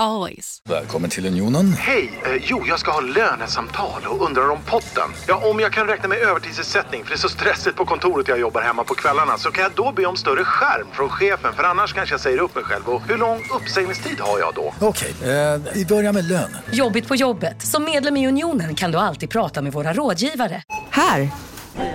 [0.00, 0.58] Always.
[0.68, 1.72] Välkommen till Unionen.
[1.72, 2.20] Hej!
[2.24, 5.10] Eh, jo, jag ska ha lönesamtal och undrar om potten.
[5.28, 8.40] Ja, om jag kan räkna med övertidsersättning för det är så stressigt på kontoret jag
[8.40, 11.62] jobbar hemma på kvällarna så kan jag då be om större skärm från chefen för
[11.62, 12.88] annars kanske jag säger upp mig själv.
[12.88, 14.74] Och hur lång uppsägningstid har jag då?
[14.80, 16.56] Okej, eh, vi börjar med lön.
[16.72, 17.62] Jobbigt på jobbet.
[17.62, 20.62] Som medlem i Unionen kan du alltid prata med våra rådgivare.
[20.90, 21.30] Här!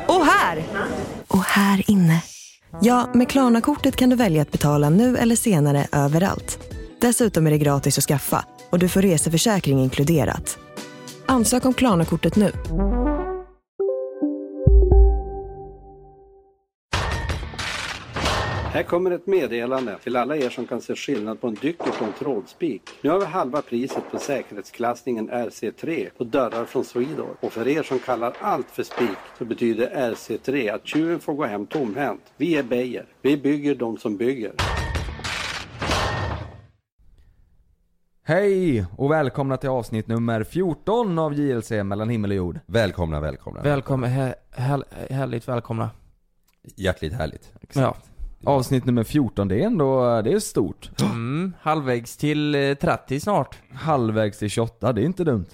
[0.08, 0.64] Och här!
[1.28, 2.24] Och här inne.
[2.82, 6.75] Ja, med Klarna-kortet kan du välja att betala nu eller senare överallt.
[7.06, 10.58] Dessutom är det gratis att skaffa och du får reseförsäkring inkluderat.
[11.26, 12.52] Ansök om Klarna-kortet nu.
[18.74, 22.02] Här kommer ett meddelande till alla er som kan se skillnad på en dyker och
[22.08, 22.82] en trådspik.
[23.02, 27.38] Nu har vi halva priset på säkerhetsklassningen RC3 på dörrar från Swedor.
[27.40, 31.46] Och för er som kallar allt för spik så betyder RC3 att tjuven får gå
[31.46, 32.22] hem tomhänt.
[32.38, 33.06] Vi är Beijer.
[33.22, 34.54] Vi bygger de som bygger.
[38.28, 42.60] Hej och välkomna till avsnitt nummer 14 av JLC mellan himmel och jord.
[42.66, 43.62] Välkomna, välkomna.
[43.62, 45.90] Välkommen, här, här, härligt välkomna.
[46.76, 47.52] Hjärtligt härligt.
[47.74, 47.96] Ja.
[48.44, 51.02] Avsnitt nummer 14, det är ändå, det är stort.
[51.02, 53.58] Mm, halvvägs till eh, 30 snart.
[53.74, 55.46] Halvvägs till 28, det är inte dumt.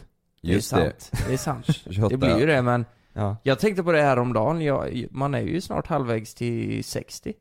[0.41, 1.01] Just det är det.
[1.01, 1.23] sant.
[1.27, 1.65] Det är sant.
[1.89, 2.09] 28.
[2.09, 3.37] Det blir ju det men Ja.
[3.43, 4.61] jag tänkte på det här om dagen.
[4.61, 7.33] Jag, man är ju snart halvvägs till 60.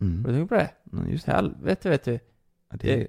[0.00, 0.22] Har Mm.
[0.22, 0.70] du tänkt på det?
[0.92, 1.32] Ja, Just det.
[1.32, 2.12] Helvete vet du.
[2.70, 3.06] Ja, det är...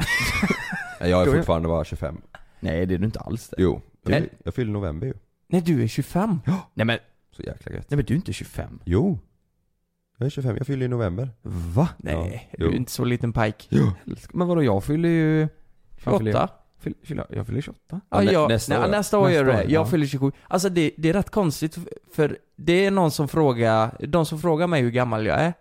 [1.00, 2.22] Nej, Jag är fortfarande bara 25.
[2.60, 3.56] Nej det är du inte alls det.
[3.60, 3.82] Jo.
[4.04, 5.14] Jag, jag fyller november ju.
[5.48, 6.40] Nej du är 25.
[6.74, 6.98] Nej men,
[7.32, 7.90] Så jäkla gött.
[7.90, 8.80] nej men du är inte 25.
[8.86, 9.20] Jo.
[10.18, 11.30] Jag är 25, jag fyller i november.
[11.42, 11.90] Va?
[11.98, 12.58] Nej, Ja.
[12.58, 12.76] du är Jo.
[12.78, 13.66] inte så liten pike.
[13.70, 13.92] Jo.
[14.34, 15.48] Men vadå jag fyller ju...
[15.98, 16.40] Fan, fyller jag?
[16.40, 16.54] 28.
[16.82, 17.48] Fyll- fyller jag?
[17.48, 17.80] Fyller 28.
[17.90, 18.92] Ja, Ja, nä- jag, nästa nej, år.
[18.92, 19.68] nästa år gör du Nästa det.
[19.68, 19.86] år, Jag ja.
[19.92, 20.32] fyller 27.
[20.48, 21.78] Alltså det, det är rätt konstigt
[22.16, 25.54] för det är någon som frågar, de som frågar mig hur gammal jag är.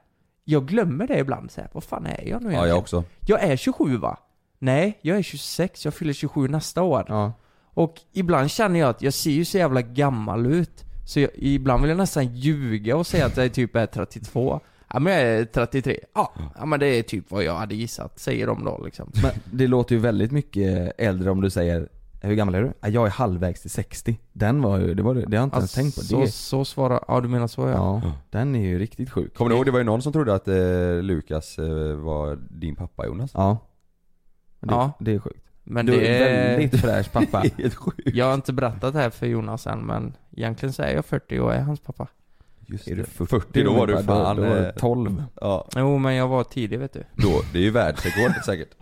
[0.44, 2.68] Jag glömmer det ibland så här, vad fan är jag nu Ja, egentligen?
[2.68, 3.04] jag också.
[3.26, 4.18] Jag är 27 va?
[4.58, 7.04] Nej, jag är 26, jag fyller 27 nästa år.
[7.08, 7.32] Ja.
[7.74, 10.84] Och ibland känner jag att jag ser ju så jävla gammal ut.
[11.06, 14.60] Så jag, ibland vill jag nästan ljuga och säga att jag typ är 32.
[14.92, 16.00] Ja men jag är 33.
[16.14, 19.12] Ja, ja men det är typ vad jag hade gissat, säger de då liksom.
[19.22, 21.88] Men det låter ju väldigt mycket äldre om du säger
[22.20, 22.72] hur gammal är du?
[22.80, 24.18] Ja, Jag är halvvägs till 60.
[24.32, 26.02] Den var ju, det, var, det har jag inte ens tänkt på.
[26.02, 28.00] så, Det, så svarar, ja du menar så ja.
[28.04, 29.34] ja, den är ju riktigt sjuk.
[29.34, 32.76] Kommer du ihåg, det var ju någon som trodde att eh, Lukas eh, var din
[32.76, 33.30] pappa Jonas?
[33.34, 33.58] Ja.
[34.60, 34.92] Det, Ja.
[35.00, 35.44] det är sjukt.
[35.64, 36.56] Men du det är är...
[36.58, 37.44] väldigt fräsch pappa.
[37.58, 38.00] Helt sjukt.
[38.14, 41.38] Jag har inte berättat det här för Jonas än men egentligen så är jag 40
[41.38, 42.06] och är hans pappa.
[42.66, 43.08] Just Är du det.
[43.26, 44.36] 40 då var du fan...
[44.36, 45.22] Då, då var du eh, 12.
[45.40, 47.04] Ja, Jo men jag var tidig vet du.
[47.14, 47.40] då.
[47.52, 48.74] Det är ju världsrekord säkert.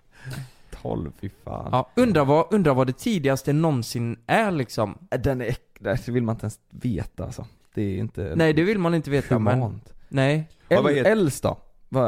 [0.82, 1.68] 12, fy fan.
[1.72, 4.98] Ja, undrar vad, undrar vad det tidigaste någonsin är liksom.
[5.20, 7.46] Den är det vill man inte ens veta alltså.
[7.74, 9.54] Det är inte Nej det vill man inte veta men...
[9.54, 9.92] humant.
[10.08, 10.48] Nej.
[10.68, 11.58] Ja, vad Äl, äldst då?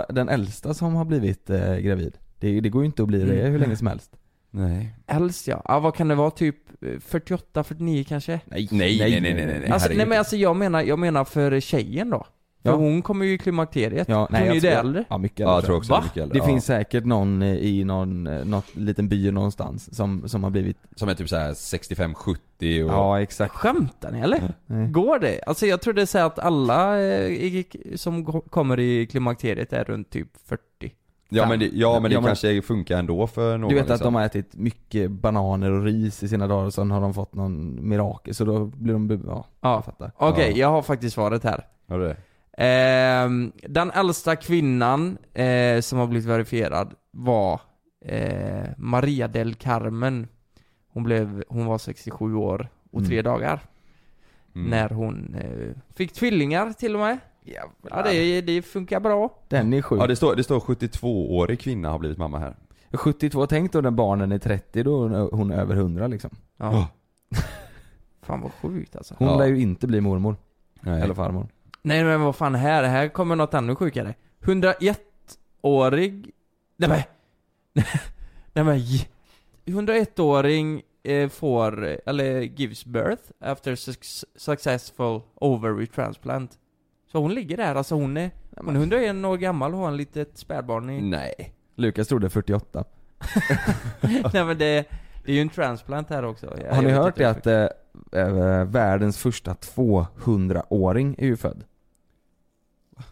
[0.08, 2.18] Den äldsta som har blivit eh, gravid.
[2.38, 3.52] Det, det går ju inte att bli det Mm.
[3.52, 4.10] hur länge som helst.
[4.50, 4.94] Nej.
[5.06, 5.62] Äldst ja.
[5.64, 5.80] ja.
[5.80, 6.30] vad kan det vara?
[6.30, 8.40] Typ eh, 48, 49 kanske?
[8.44, 9.70] Nej, Nej, nej, nej, nej, nej.
[9.70, 12.26] Alltså, nej men alltså jag menar, jag menar för tjejen då.
[12.62, 12.76] För Ja.
[12.76, 14.08] hon kommer ju i klimakteriet.
[14.08, 15.04] Ja, hon nej, är ju det äldre.
[15.10, 15.66] Ja, mycket Ja, jag äldre.
[15.66, 16.00] tror också Va?
[16.04, 16.34] mycket äldre.
[16.34, 16.46] Det ja.
[16.46, 20.76] finns säkert någon eh, i någon, eh, något liten by någonstans som, som har blivit
[20.96, 22.90] Som är typ såhär 65-70 och...
[22.90, 23.54] Ja exakt.
[23.54, 24.54] Skämtar ni eller?
[24.66, 24.88] Nej.
[24.88, 25.40] Går det?
[25.46, 27.32] Alltså jag trodde säga att alla eh,
[27.96, 30.62] som kommer i klimakteriet är runt typ 40.
[31.30, 33.84] Ja men det, ja, men det Ja, men- kanske funkar ändå för någon Du vet
[33.84, 34.04] att liksom.
[34.04, 37.34] de har ätit mycket bananer och ris i sina dagar och sen har de fått
[37.34, 39.74] någon mirakel så då blir de, ja, Ja.
[39.74, 40.12] jag fattar.
[40.16, 40.56] Okej, Ja.
[40.56, 41.66] jag har faktiskt svaret här.
[41.88, 42.16] Har du det?
[42.64, 47.60] Ehm, den äldsta kvinnan eh, som har blivit verifierad var
[48.04, 50.28] eh, Maria del Carmen.
[50.92, 53.24] Hon, blev, hon var 67 år och tre Mm.
[53.32, 53.60] dagar.
[54.54, 54.70] Mm.
[54.70, 57.18] När hon eh, fick tvillingar till och med.
[57.90, 59.38] Ja det, det funkar bra.
[59.48, 60.00] Den är sjuk.
[60.02, 62.56] Ja det står, det står 72-årig kvinna har blivit mamma här.
[62.92, 66.30] 72, tänk då när barnen är 30 då är hon över 100 liksom.
[66.56, 66.68] Ja.
[66.70, 66.84] Oh.
[68.22, 69.14] Fan vad sjukt alltså.
[69.18, 69.38] Hon Ja.
[69.38, 70.36] lär ju inte bli mormor.
[70.80, 71.02] Nej.
[71.02, 71.48] Eller farmor.
[71.82, 74.14] Nej men vad fan här, här kommer något ännu sjukare.
[74.42, 76.30] 101-årig...
[76.76, 77.02] Nej men...
[78.52, 78.78] Nej men...
[79.86, 86.58] 101-åring eh, får, eller gives birth after suc- successful ovary transplant.
[87.12, 89.96] Så hon ligger där, alltså hon är, hon är 101 år gammal och har en
[89.96, 91.00] litet spädbarn i...
[91.00, 91.54] Nej.
[91.74, 92.84] Lukas trodde 48.
[94.32, 94.84] Nej men det,
[95.24, 96.54] det är ju en transplant här också.
[96.64, 101.64] Jag- Har ni hört det att eh, världens första 200-åring är ju född?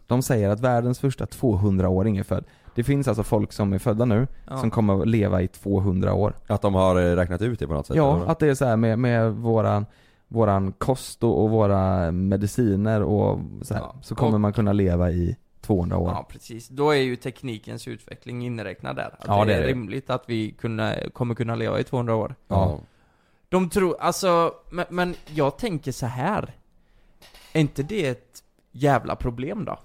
[0.06, 2.44] De säger att världens första 200-åring är född.
[2.74, 4.56] Det finns alltså folk som är födda nu, Ja.
[4.58, 6.34] som kommer att leva i 200 år.
[6.46, 7.96] Att de har eh, räknat ut det på något sätt?
[7.96, 8.26] Ja, eller?
[8.26, 9.86] att det är så här med, med våran,
[10.28, 13.94] våran kost och, våra mediciner och så, här, Ja.
[14.02, 16.08] så kommer Och- man kunna leva i 200 år.
[16.10, 19.14] Ja precis, då är ju teknikens utveckling inräknad där.
[19.18, 19.66] Att Ja, det är det.
[19.66, 22.34] rimligt att vi kunna, kommer kunna leva i 200 år.
[22.48, 22.78] Ja.
[23.48, 26.54] De tror, alltså, men, men jag tänker så här.
[27.52, 28.42] Är inte det ett
[28.72, 29.78] jävla problem då?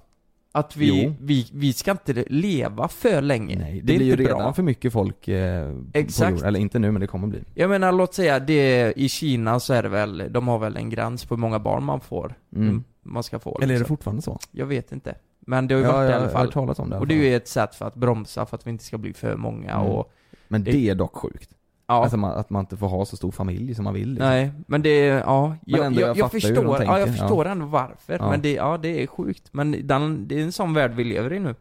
[0.53, 1.15] Att vi, Jo.
[1.19, 3.56] vi, vi ska inte leva för länge.
[3.59, 4.53] Nej, det, är blir ju redan bra.
[4.53, 6.31] för mycket folk eh, på Exakt.
[6.31, 6.45] jorden.
[6.48, 7.39] Eller inte nu, men det kommer bli.
[7.53, 10.89] Jag menar, låt säga det, i Kina så är det väl, de har väl en
[10.89, 12.33] gräns på hur många barn man får.
[12.56, 12.83] Mm.
[13.03, 13.98] Man ska få Eller är det liksom.
[13.98, 14.39] fortfarande så?
[14.51, 15.15] Jag vet inte.
[15.39, 16.45] Men det har ju Ja, varit i jag alla har fall.
[16.45, 18.57] hört talas om det i Och det är ju ett sätt för att bromsa, för
[18.57, 19.88] att vi inte ska bli för många Mm.
[19.88, 20.12] och...
[20.48, 21.50] Men det är dock sjukt.
[21.91, 22.03] Ja.
[22.03, 24.09] Alltså man, att man inte får ha så stor familj som man vill.
[24.09, 24.27] Liksom.
[24.29, 27.51] Nej, men det ja, jag, ändå, jag, jag jag, förstår, ja jag förstår ja.
[27.51, 28.29] ändå varför, Ja.
[28.29, 29.43] men det, ja det är sjukt.
[29.51, 31.55] Men den, det är en sån värld vi lever i nu.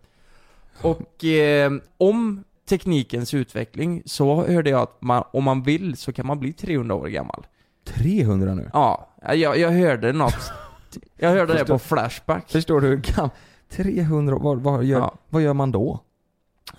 [0.82, 6.26] Och eh, om teknikens utveckling, så hörde jag att man, om man vill så kan
[6.26, 7.46] man bli 300 år gammal.
[7.84, 8.70] 300 nu?
[8.72, 10.52] Ja, jag, jag hörde något.
[11.16, 12.50] Jag hörde det Förstår- på Flashback.
[12.50, 13.30] Förstår du hur gammal?
[13.68, 15.14] 300 år, vad, vad, gör, Ja.
[15.28, 16.00] vad gör man då?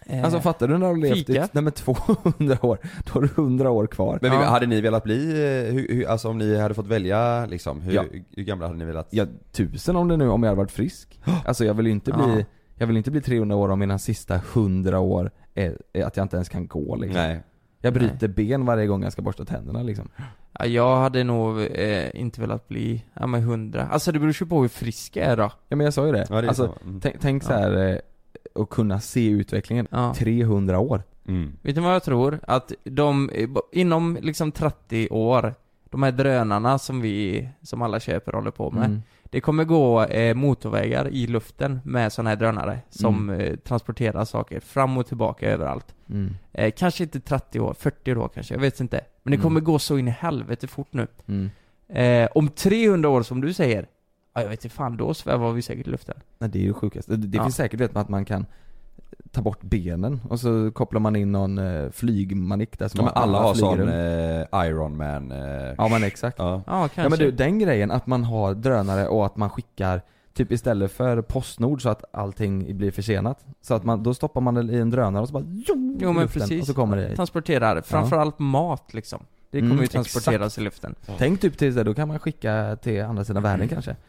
[0.06, 3.22] Eh, Alltså fattar du när du har levt i, nej men 200 år, då har
[3.22, 4.20] du 100 år kvar.
[4.22, 4.44] Men Ja.
[4.44, 7.94] hade ni velat bli, eh, hur, hur, alltså om ni hade fått välja liksom, hur,
[7.94, 8.04] Ja.
[8.36, 9.08] hur gamla hade ni velat?
[9.12, 11.20] Ja, tusen om det nu, om jag hade varit frisk.
[11.46, 12.44] Alltså jag vill ju inte bli, Ja.
[12.76, 16.24] jag vill inte bli 300 år om mina sista 100 år är, är att jag
[16.24, 17.22] inte ens kan gå liksom.
[17.22, 17.44] Nej.
[17.84, 20.10] Jag bryter ben varje gång jag ska borsta tänderna liksom.
[20.60, 23.88] Ja, jag hade nog eh, inte velat bli, ja men 100.
[23.92, 25.52] Alltså det beror ju på hur frisk jag är då.
[25.70, 26.26] Ja men jag sa ju det.
[26.30, 26.86] Ja, det alltså, så.
[26.88, 27.00] Mm.
[27.02, 28.02] tänk, tänk så här
[28.56, 29.88] eh, att kunna se utvecklingen.
[29.92, 30.14] Ja.
[30.18, 31.04] 300 år.
[31.28, 31.54] Mm.
[31.62, 32.40] Vet ni vad jag tror?
[32.48, 33.30] Att de,
[33.72, 35.54] inom liksom 30 år,
[35.90, 38.86] de här drönarna som vi, som alla köper håller på med.
[38.86, 39.02] Mm.
[39.24, 44.60] Det kommer gå eh, motorvägar i luften med sådana här drönare som eh, transporterar saker
[44.60, 45.96] fram och tillbaka överallt.
[46.10, 46.36] Mm.
[46.54, 49.02] Eh, kanske inte 30 år, 40 år kanske, jag vet inte.
[49.24, 49.44] Men det Mm.
[49.44, 51.08] kommer gå så in i helvete fort nu.
[51.28, 51.50] Mm.
[51.90, 53.88] Eh, om 300 år som du säger,
[54.34, 56.16] ja jag vet inte fan, då svävar vi säkert i luften.
[56.40, 57.16] Nej, det är ju det sjukaste.
[57.16, 57.44] Det, det Ja.
[57.44, 58.46] finns säkert vet man att man kan
[59.32, 63.14] ta bort benen och så kopplar man in någon eh, flygmanik där som Ja, men
[63.24, 63.88] alla har flyger sån
[64.62, 66.40] eh, Iron Man eh, Ja men exakt.
[66.40, 66.62] ja.
[66.68, 67.02] Ja, kanske.
[67.02, 70.02] Ja men du, den grejen att man har drönare och att man skickar
[70.34, 74.54] Typ istället för Postnord så att allting blir försenat Så att man, då stoppar man
[74.54, 76.62] det i en drönare och så bara jo, Jo men luften, precis.
[76.62, 77.16] Och så kommer det.
[77.16, 79.26] Transporterar, framförallt mat liksom.
[79.50, 80.96] Det kommer Mm, ju transporteras i luften.
[81.18, 84.02] Tänk typ till det, då kan man skicka till andra sidan världen kanske St-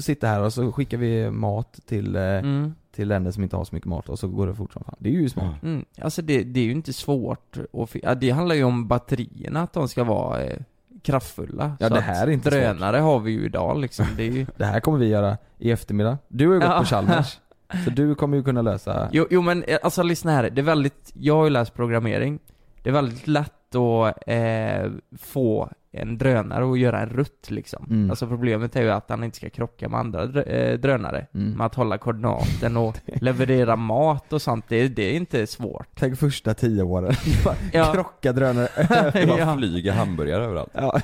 [0.00, 2.74] Sitta här och så skickar vi mat till, eh, Mm.
[2.92, 4.94] till länder som inte har så mycket mat och så går det fort som fan
[4.98, 5.84] Det är ju smart Mm.
[6.00, 7.56] Alltså det, det är ju inte svårt
[8.04, 10.58] att Det handlar ju om batterierna, att de ska vara eh,
[11.02, 11.76] kraftfulla.
[11.80, 14.06] Ja, Så det här är inte Drönare har vi ju idag liksom.
[14.16, 14.46] Det är ju...
[14.56, 16.78] Det här kommer vi göra i eftermiddag Du har ju gått Ja.
[16.78, 17.38] på Chalmers
[17.84, 20.64] Så du kommer ju kunna lösa Jo, jo men eh, alltså lyssna här, det är
[20.64, 22.38] väldigt, jag har ju läst programmering
[22.82, 28.10] Det är väldigt lätt att eh, få en drönare att göra en rutt liksom Mm.
[28.10, 31.50] Alltså problemet är ju att han inte ska krocka med andra eh, drönare Mm.
[31.52, 36.18] Med att hålla koordinaten och leverera mat och sånt, det, det är inte svårt Tänk
[36.18, 37.12] första tio åren
[37.72, 37.92] Ja.
[37.92, 38.68] Krocka drönare
[39.12, 39.56] Det bara Ja.
[39.56, 40.70] flyger hamburgare överallt.
[40.74, 41.00] Ja,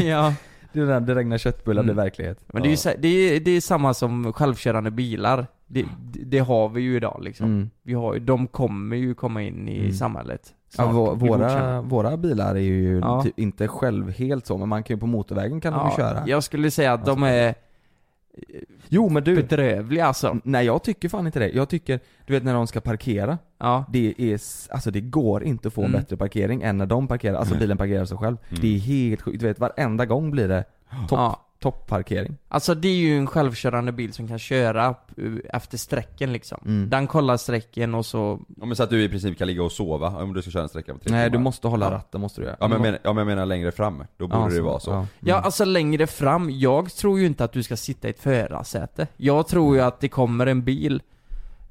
[0.00, 0.34] Ja,
[0.72, 1.94] det, är där det regnar köttbullar Mm.
[1.94, 5.82] blir verklighet men det är ju det är, det är samma som självkörande bilar det,
[5.82, 7.70] det, det har vi ju idag liksom mm.
[7.82, 9.92] Vi har de kommer ju komma in i Mm.
[9.92, 13.22] samhället snart bli våra, våra bilar är ju Ja.
[13.22, 16.22] typ inte själv helt så, men man kan ju på motorvägen kan de ju köra
[16.28, 17.54] Jag skulle säga att de är
[18.88, 21.48] Jo men du, bedrövliga alltså nej jag tycker fan inte det.
[21.50, 25.68] Jag tycker, du vet när de ska parkera, Ja, det är, alltså det går inte
[25.68, 26.00] att få en Mm.
[26.00, 28.36] bättre parkering än när de parkerar, alltså bilen parkerar sig själv.
[28.48, 28.60] Mm.
[28.62, 30.64] Det är helt sjukt, du vet varenda gång blir det
[31.08, 31.44] topp, ja.
[31.62, 32.36] Toppparkering.
[32.48, 35.24] Alltså det är ju en självkörande bil som kan köra eh,
[35.56, 36.90] efter sträcken liksom Mm.
[36.90, 39.72] Den kollar sträcken och så Ja, men så att du i princip kan ligga och
[39.72, 41.90] sova om du ska köra en sträcka på tre Nej du måste hålla Ja.
[41.92, 42.56] ratten, måste du göra.
[42.60, 44.80] Ja men, jag menar, ja men jag menar längre fram, då borde Ja, det vara
[44.80, 44.90] så.
[44.90, 45.44] Ja, Ja Mm.
[45.44, 49.48] alltså längre fram, jag tror ju inte att du ska sitta i ett förarsäte Jag
[49.48, 51.02] tror ju att det kommer en bil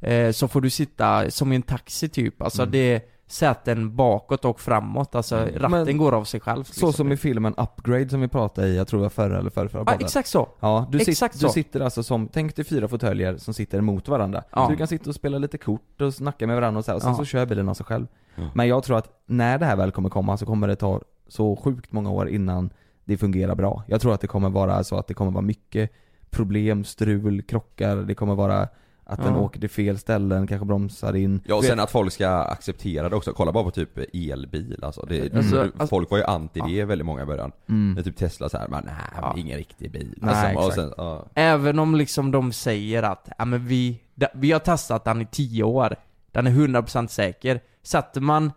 [0.02, 2.72] eh, Så får du sitta som i en taxi typ, alltså Mm.
[2.72, 5.54] det är säten bakåt och framåt, alltså Mm.
[5.60, 6.94] ratten Men- går av sig själv Så liksom.
[6.94, 9.70] som i filmen Upgrade som vi pratade i, jag tror det var förra eller förra,
[9.70, 10.06] förra Ja podden.
[10.06, 10.50] exakt så!
[10.60, 11.50] Ja, du, sit, Exakt du så.
[11.50, 14.44] sitter alltså som, tänk dig fyra fåtöljer som sitter emot varandra.
[14.52, 14.66] Ja.
[14.66, 16.96] Så du kan sitta och spela lite kort och snacka med varandra och så, här,
[16.96, 17.18] och sen Ja.
[17.18, 18.08] så kör bilen av sig själv.
[18.36, 18.44] Ja.
[18.54, 21.56] Men jag tror att när det här väl kommer komma så kommer det ta så
[21.56, 22.70] sjukt många år innan
[23.06, 23.84] det fungerar bra.
[23.88, 25.92] Jag tror att det kommer vara så att det kommer vara mycket
[26.30, 28.68] problem, strul, krockar, det kommer vara
[29.10, 29.40] Att den Ja.
[29.40, 31.42] åker till fel ställen, kanske bromsar in.
[31.46, 34.80] Ja och sen vet- att folk ska acceptera det också, kolla bara på typ elbil
[34.84, 35.06] alltså.
[35.10, 37.52] Det, Alltså, mm, alltså- Folk var ju anti det väldigt många i början.
[37.70, 37.94] Mm.
[37.94, 39.34] När typ Tesla så här, men nej, Ja.
[39.38, 40.14] ingen riktig bil.
[40.18, 40.76] Nej, Alltså, exakt.
[40.76, 41.26] sen, ja.
[41.34, 44.00] Även om liksom de säger att, ja men vi,
[44.34, 45.96] vi har testat den i 10 år,
[46.32, 47.60] den är 100% säker.
[47.84, 48.52] Sätter man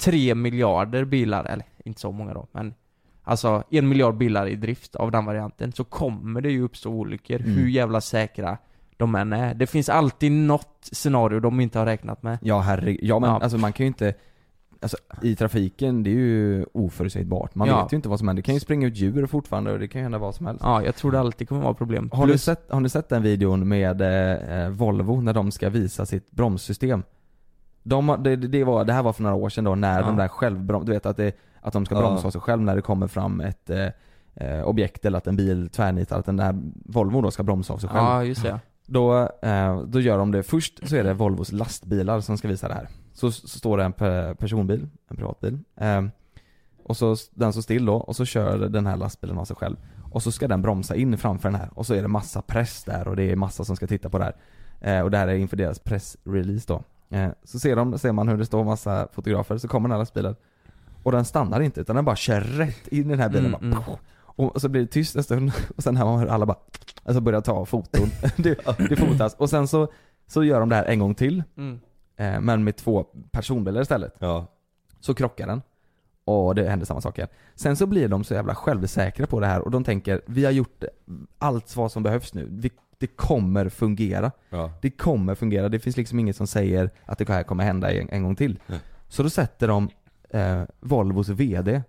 [0.00, 2.74] 3 miljarder bilar, eller inte så många då, men
[3.24, 7.40] Alltså en miljard bilar i drift av den varianten, så kommer det ju uppstå olyckor,
[7.40, 7.52] Mm.
[7.56, 8.58] hur jävla säkra
[8.98, 9.54] de än är.
[9.54, 12.38] Det finns alltid något scenario de inte har räknat med.
[12.42, 13.38] Ja herregud, ja men Ja.
[13.40, 14.14] alltså man kan ju inte
[14.80, 17.54] Alltså i trafiken, det är ju oförutsägbart.
[17.54, 17.82] Man Ja.
[17.82, 18.42] vet ju inte vad som händer.
[18.42, 20.60] Det kan ju springa ut djur fortfarande och det kan ju hända vad som helst.
[20.64, 22.10] Ja, jag tror det alltid kommer vara problem.
[22.12, 24.00] Har, Plus- sett, har ni sett den videon med
[24.62, 27.02] eh, Volvo när de ska visa sitt bromssystem?
[27.82, 30.06] De, det, det, var, det här var för några år sedan då när Ja.
[30.06, 32.00] de där självbrom, du vet att, det, att de ska Ja.
[32.00, 33.86] bromsa av sig själv när det kommer fram ett eh,
[34.34, 37.78] eh, objekt eller att en bil tvärnitar, att den där Volvo då ska bromsa av
[37.78, 38.04] sig själv.
[38.04, 38.60] Ja, just det.
[38.90, 42.68] Då, eh, då gör de det, först så är det Volvos lastbilar som ska visa
[42.68, 42.88] det här.
[43.12, 45.58] Så, så står det en pe- personbil, en privatbil.
[45.76, 46.02] Eh,
[46.84, 49.76] och så, den står still då, och så kör den här lastbilen av sig själv.
[50.12, 51.70] Och så ska den bromsa in framför den här.
[51.74, 54.18] Och så är det massa press där och det är massa som ska titta på
[54.18, 54.36] det här.
[54.80, 56.82] Eh, och det här är inför deras pressrelease då.
[57.44, 60.36] Så ser, de, ser man hur det står massa fotografer, så kommer den här lastbilen.
[61.02, 63.54] Och den stannar inte, utan den bara kör rätt in i den här bilen.
[63.54, 63.98] Mm, bara, mm.
[64.38, 66.58] Och så blir det tyst en stund, och sen hör man hur alla bara,
[67.04, 68.08] alltså börjar ta foton.
[68.36, 69.34] det, det fotas.
[69.34, 69.92] Och sen så,
[70.26, 71.80] så gör de det här en gång till, Mm.
[72.16, 74.14] eh, men med två personbilar istället.
[74.18, 74.46] ja.
[75.00, 75.62] Så krockar den.
[76.24, 77.28] Och det händer samma sak igen.
[77.54, 80.52] Sen så blir de så jävla självsäkra på det här och de tänker, vi har
[80.52, 80.84] gjort
[81.38, 82.48] allt vad som behövs nu.
[82.50, 84.30] Vi, det kommer fungera.
[84.50, 84.72] ja.
[84.82, 85.68] Det kommer fungera.
[85.68, 88.58] Det finns liksom inget som säger att det här kommer hända en, en gång till.
[88.66, 88.78] Nej.
[89.08, 89.88] Så då sätter de
[90.30, 91.82] eh, Volvos VD.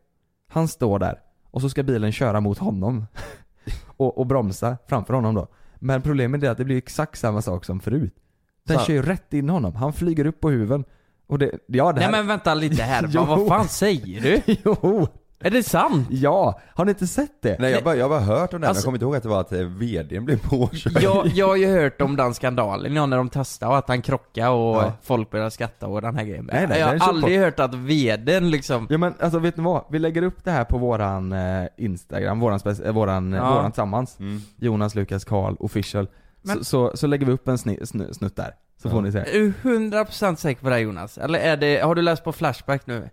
[0.48, 1.20] Han står där
[1.52, 3.06] och så ska bilen köra mot honom.
[3.98, 5.48] och, och bromsa framför honom då.
[5.76, 8.16] Men problemet är att det blir exakt samma sak som förut.
[8.64, 9.76] Den Så- kör ju rätt in honom.
[9.76, 10.86] Han flyger upp på huven.
[11.28, 12.12] Och det, ja det Nej här...
[12.12, 13.22] men vänta lite här, Jo.
[13.26, 14.42] vad, vad fan säger du?
[14.66, 15.08] jo!
[15.42, 16.08] Är det sant?
[16.12, 16.60] Ja!
[16.76, 17.56] Har ni inte sett det?
[17.60, 19.24] Nej jag har bara, jag bara hört om det, Alltså- jag kommer inte ihåg att
[19.24, 21.04] det var att eh, VDn blev påkörd.
[21.04, 24.02] Jag, jag har ju hört om den skandalen, ja, när de testade och att han
[24.02, 24.94] krockade och Ja.
[25.04, 26.50] folk började skratta och den här grejen.
[26.54, 28.88] Nej, nej, jag har aldrig hört att vdn liksom...
[28.90, 29.84] Ja men alltså vet ni vad?
[29.90, 33.54] Vi lägger upp det här på våran eh, Instagram, våran, eh, våran, Ja.
[33.56, 34.20] våran tillsammans.
[34.20, 34.42] Mm.
[34.58, 36.08] Jonas, Lukas, Karl, official.
[36.42, 38.52] Men- Så, så, så lägger vi upp en sni, snu, snutt där.
[38.82, 38.92] Så Ja.
[38.92, 39.20] får ni se.
[39.20, 41.18] Är du 100% säker på det här, Jonas?
[41.18, 43.10] Eller är det, har du läst på Flashback nu?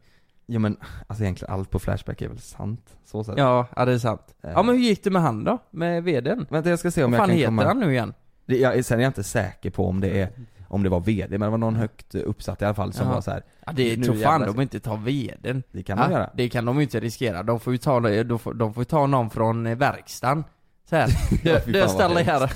[0.47, 0.77] Ja men
[1.07, 2.97] alltså egentligen allt på Flashback är väl sant?
[3.05, 3.39] Så sett.
[3.39, 4.35] Ja, ja det är sant.
[4.43, 4.51] Eh.
[4.51, 5.59] Ja men hur gick det med han då?
[5.71, 6.47] Med vdn?
[6.51, 7.65] Vänta jag ska se om Vad jag fan kan heter komma...
[7.65, 8.15] han nu igen?
[8.47, 10.29] Det, jag, sen är jag inte säker på om det är
[10.69, 13.15] om det var VD, men det var någon högt uppsatt i alla fall som Ja.
[13.15, 13.43] var så här.
[13.67, 15.63] Ja det Nu tror fan de inte tar vdn.
[15.73, 16.31] Det kan Ja, göra.
[16.35, 17.43] Det kan de ju inte riskera.
[17.43, 20.45] De får ju ta, de får, de får ta någon från eh, verkstaden.
[20.91, 21.09] Så här.
[21.45, 22.53] Ja, Du, fan, vad ställer här.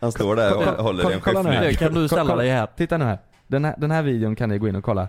[0.00, 1.76] Han står där och håller i en skiftnyckel.
[1.76, 2.68] kan du ställa dig här.
[2.76, 3.18] Titta nu här.
[3.46, 5.08] Den här, den här videon kan ni gå in och kolla.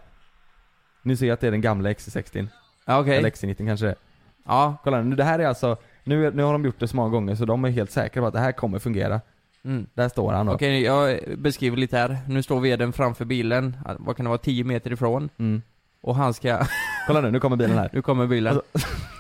[1.08, 2.48] Nu ser jag att det är den gamla XC60.
[2.86, 3.18] Ja okej.
[3.18, 3.98] Eller XC90 kanske det är.
[4.46, 4.78] Ja.
[4.84, 7.36] Kolla nu, det här är alltså, nu, nu har de gjort det så många gånger
[7.36, 9.22] så de är helt säkra på att det här kommer fungera.
[9.66, 9.86] Mm.
[9.94, 10.54] Där står han då.
[10.54, 12.18] Okej, jag beskriver lite här.
[12.28, 15.30] Nu står vdn framför bilen, vad kan det vara, 10 meter ifrån.
[15.38, 15.62] Mm.
[16.02, 16.66] Och han ska,
[17.08, 17.90] Kolla nu, nu kommer bilen här.
[17.94, 18.62] nu kommer bilen.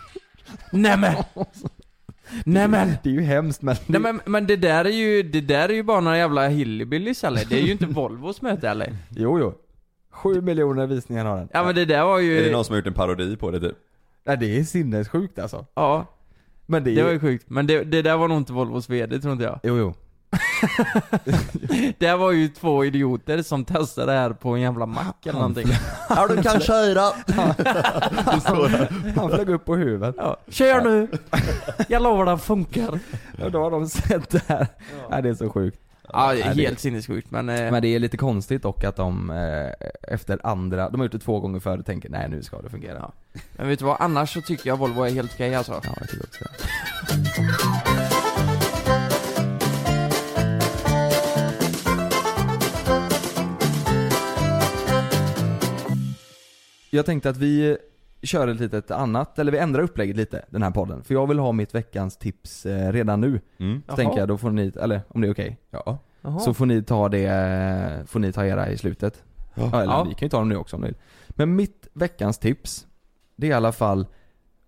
[0.71, 1.15] Nämen!
[2.45, 2.93] Nämen!
[3.03, 3.75] Det är ju hemskt men...
[3.85, 7.23] Nej men, men det där är ju, det där är ju bara några jävla hillbillys
[7.23, 7.45] eller?
[7.45, 8.95] Det är ju inte Volvos möte eller?
[9.09, 9.53] Jo, jo.
[10.17, 11.49] Sju miljoner visningar har den.
[11.53, 12.39] Ja men det där var ju...
[12.39, 13.75] Är det någon som har gjort en parodi på det typ?
[14.25, 15.65] Nej, det är sinnessjukt alltså.
[15.73, 16.05] Ja,
[16.65, 17.13] Men det är det var ju...
[17.15, 17.49] ju sjukt.
[17.49, 19.59] Men det, det där var nog inte Volvos VD tror inte jag.
[19.63, 19.93] Jo, jo.
[21.97, 25.67] Det var ju två idioter som testade det här på en jävla mack eller någonting.
[26.09, 27.01] Ja du kan köra!
[29.15, 30.15] Han flög upp på huvudet.
[30.17, 31.07] Ja, kör nu!
[31.87, 32.99] Jag lovar det funkar.
[33.43, 34.67] Och då har de sett det här.
[35.09, 35.79] Nej, det är så sjukt.
[36.13, 37.49] Ja, Nej, det- helt sinnessjukt men...
[37.49, 41.11] Eh, Men det är lite konstigt dock att de eh, efter andra, de har gjort
[41.11, 42.97] det två gånger förr och tänker nej nu ska det fungera.
[43.33, 43.39] Ja.
[43.57, 45.81] Men vet du vad, annars så tycker jag Volvo är helt okej alltså.
[45.83, 46.45] Ja, jag tycker också.
[56.89, 57.77] Jag tänkte att vi
[58.21, 61.03] kör ett litet annat, eller vi ändrar upplägget lite, den här podden.
[61.03, 63.41] För jag vill ha mitt veckans tips eh, redan nu.
[63.57, 63.79] Mm.
[63.81, 63.95] Så Jaha.
[63.95, 65.57] tänker jag, då får ni, eller om det är okej.
[65.71, 65.97] Ja.
[66.21, 66.39] Jaha.
[66.39, 69.23] Så får ni ta det, eh, får ni ta era i slutet.
[69.55, 69.81] Ja.
[69.81, 70.03] Eller Ja.
[70.03, 70.97] vi kan ju ta dem nu också om ni vill.
[71.29, 72.87] Men mitt veckans tips,
[73.35, 74.07] det är i alla fall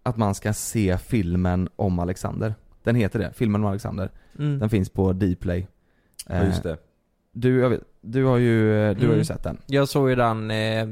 [0.03, 2.55] att man ska se filmen om Alexander.
[2.83, 4.11] Den heter det, filmen om Alexander.
[4.39, 4.59] Mm.
[4.59, 5.67] Den finns på Dplay.
[6.27, 6.77] ja, just det.
[7.31, 9.25] Du, jag vet, du har ju, du har ju Mm.
[9.25, 9.57] sett den.
[9.65, 10.87] Jag såg ju den eh,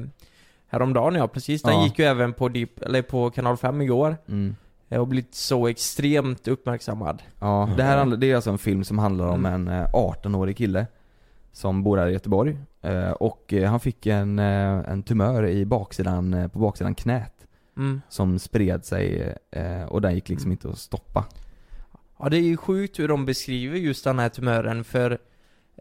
[0.67, 1.61] häromdagen ja, precis.
[1.61, 1.83] Den Ja.
[1.83, 4.17] gick ju även på, Deep, eller på kanal 5 igår.
[4.27, 4.55] Mm.
[4.89, 7.21] eh, och blivit så extremt uppmärksammad.
[7.39, 10.87] Ja, det här det är alltså en film som handlar om en eh, 18-årig kille
[11.51, 15.65] som bor här i Göteborg eh, och eh, han fick en, eh, en tumör i
[15.65, 17.33] baksidan, eh, på baksidan knät
[17.77, 18.01] Mm.
[18.09, 21.25] som spred sig eh, och den gick liksom inte att stoppa.
[22.19, 25.17] Ja det är ju sjukt hur de beskriver just den här tumören för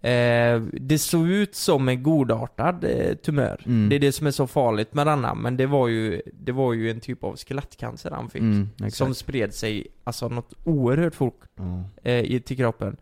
[0.02, 3.60] eh, det såg ut som en godartad eh, tumör.
[3.66, 3.88] Mm.
[3.88, 6.72] Det är det som är så farligt med denna, men det var ju, det var
[6.72, 8.40] ju en typ av skelettcancer han fick.
[8.42, 11.82] Mm, som spred sig, alltså något oerhört fort Ja.
[12.02, 12.96] eh, i- till kroppen.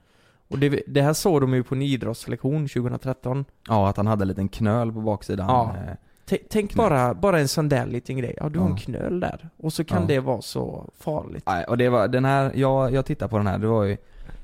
[0.49, 3.45] Och det, det här såg de ju på en idrottslektion 2013.
[3.69, 5.47] Ja, att han hade en liten knöl på baksidan.
[5.49, 5.77] Ja.
[5.77, 5.95] eh,
[6.29, 8.35] T- tänk bara, bara en sån där liten grej.
[8.41, 8.79] Ja, du har en Ja.
[8.79, 9.49] knöl där.
[9.57, 10.07] Och så kan Ja.
[10.09, 11.43] det vara så farligt.
[11.47, 13.97] Nej, och det var den här, jag, jag tittade på den här, det var ju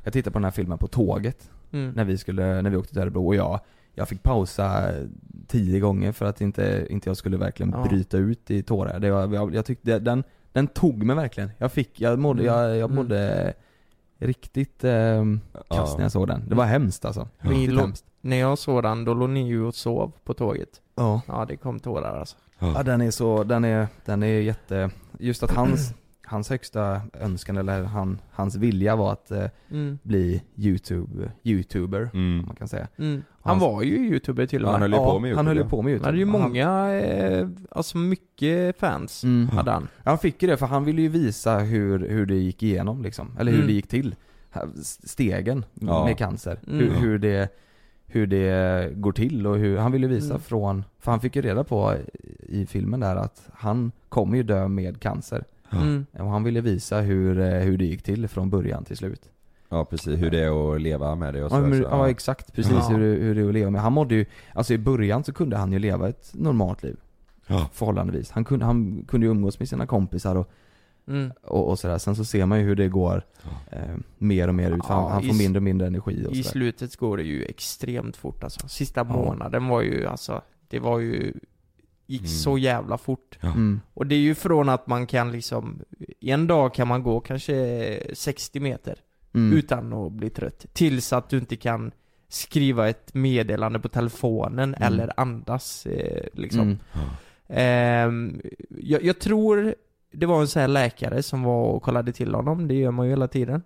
[0.05, 1.91] Jag tittade på den här filmen på tåget Mm.
[1.91, 3.61] När vi skulle, när vi åkte till Örebro och jag
[3.95, 4.91] Jag fick pausa
[5.47, 7.85] tio gånger för att inte, inte jag skulle verkligen Ja.
[7.89, 11.73] bryta ut i tårar det var, jag, jag tyckte den, den tog mig verkligen Jag
[11.73, 12.55] fick, jag mådde, Mm.
[12.55, 12.95] jag, jag Mm.
[12.97, 13.53] mådde
[14.19, 15.25] riktigt eh,
[15.71, 18.59] kast när jag såg den Det var hemskt alltså Ni Riktigt lå- hemskt När jag
[18.59, 20.81] såg den, då låg ni ju och sov på tåget.
[20.97, 22.37] Ja Ja, det kom tårar alltså.
[22.59, 25.95] Ja den är så, den är, den är jätte, just att hans,
[26.31, 29.99] hans högsta önskan eller han, hans vilja var att eh, Mm.
[30.03, 32.41] bli youtube, youtuber, Mm.
[32.41, 32.89] om man kan säga.
[32.97, 33.23] Mm.
[33.43, 34.73] Han Hans- var ju youtuber till och med.
[34.73, 36.09] han höll ju på med Han höll ju YouTube, på med Han youtube.
[36.09, 39.49] hade ju Han- många, eh, alltså mycket fans Mm.
[39.49, 39.89] hade han.
[40.05, 43.37] Han fick ju det för han ville ju visa hur, hur det gick igenom liksom,
[43.41, 43.67] eller hur Mm.
[43.69, 44.15] det gick till.
[45.05, 46.05] Stegen Ja.
[46.05, 46.79] med cancer, Mm.
[46.79, 47.49] hur, hur det
[48.13, 50.41] hur det går till och hur, han ville visa Mm.
[50.41, 51.95] från, för han fick ju reda på
[52.49, 55.45] i filmen där att han kommer ju dö med cancer.
[55.73, 56.07] Mm.
[56.13, 59.23] Och han ville visa hur, eh, hur det gick till från början till slut.
[59.69, 61.57] Ja precis, hur det är att leva med det och så.
[61.57, 62.89] Ja, men, så, ja exakt, precis Ja.
[62.89, 63.81] hur, det- hur det är att leva med.
[63.83, 66.97] Han mådde ju, alltså i början så kunde han ju leva ett normalt liv.
[67.47, 67.69] Ja.
[67.73, 68.31] Förhållandevis.
[68.31, 70.51] Han kunde, han kunde ju umgås med sina kompisar och,
[71.09, 71.33] Mm.
[71.43, 71.99] och, och sådär.
[71.99, 73.23] Sen så ser man ju hur det går
[73.71, 73.81] eh,
[74.19, 74.87] mer och mer ut.
[74.87, 76.51] För Ja, han, han i får mindre och mindre energi och I sådär.
[76.51, 78.69] slutet går det ju extremt fort alltså.
[78.69, 81.33] Sista månaden var ju alltså, det var ju,
[82.11, 82.31] gick Mm.
[82.31, 83.39] så jävla fort.
[83.41, 83.49] Ja.
[83.49, 83.81] Mm.
[83.95, 85.81] Och det är ju från att man kan liksom,
[86.21, 88.99] en dag kan man gå kanske 60 meter
[89.35, 89.59] Mm.
[89.59, 90.67] utan att bli trött.
[90.73, 91.93] Tills att du inte kan
[92.29, 94.83] skriva ett meddelande på telefonen Mm.
[94.93, 96.61] eller andas eh, liksom.
[96.63, 96.79] Mm.
[97.49, 99.75] Ehm, jag, jag tror
[100.13, 103.07] det var en sån här läkare som var och kollade till honom, det gör man
[103.07, 103.63] ju hela tiden.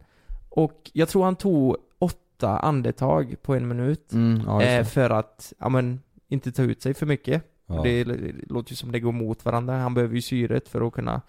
[0.49, 4.13] Och jag tror han tog åtta andetag på en minut.
[4.13, 7.43] Mm, ja, eh, för att, ja men, inte ta ut sig för mycket.
[7.67, 7.83] Ja.
[7.83, 8.05] Det
[8.49, 11.21] låter ju som det går mot varandra, han behöver ju syret för att kunna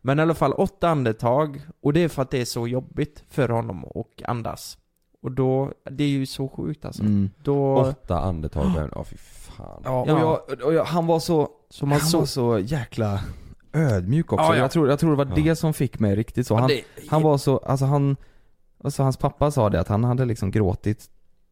[0.00, 3.24] Men i alla fall åtta andetag, och det är för att det är så jobbigt
[3.28, 4.78] för honom att andas.
[5.22, 7.02] Och då, det är ju så sjukt alltså.
[7.02, 7.30] Mm.
[7.42, 9.82] Då, Åtta andetag, ja fy fan.
[9.84, 10.44] Ja, och, Ja.
[10.48, 13.20] Jag, och jag, han var så, så man han så, var så jäkla
[13.72, 14.44] ödmjuk också.
[14.44, 14.60] Ja, ja.
[14.62, 15.42] Jag, tror, jag tror det var Ja.
[15.44, 16.56] det som fick mig riktigt så.
[16.56, 18.16] Han, det- han var så, alltså han,
[18.84, 21.10] alltså hans pappa sa det att han hade liksom gråtit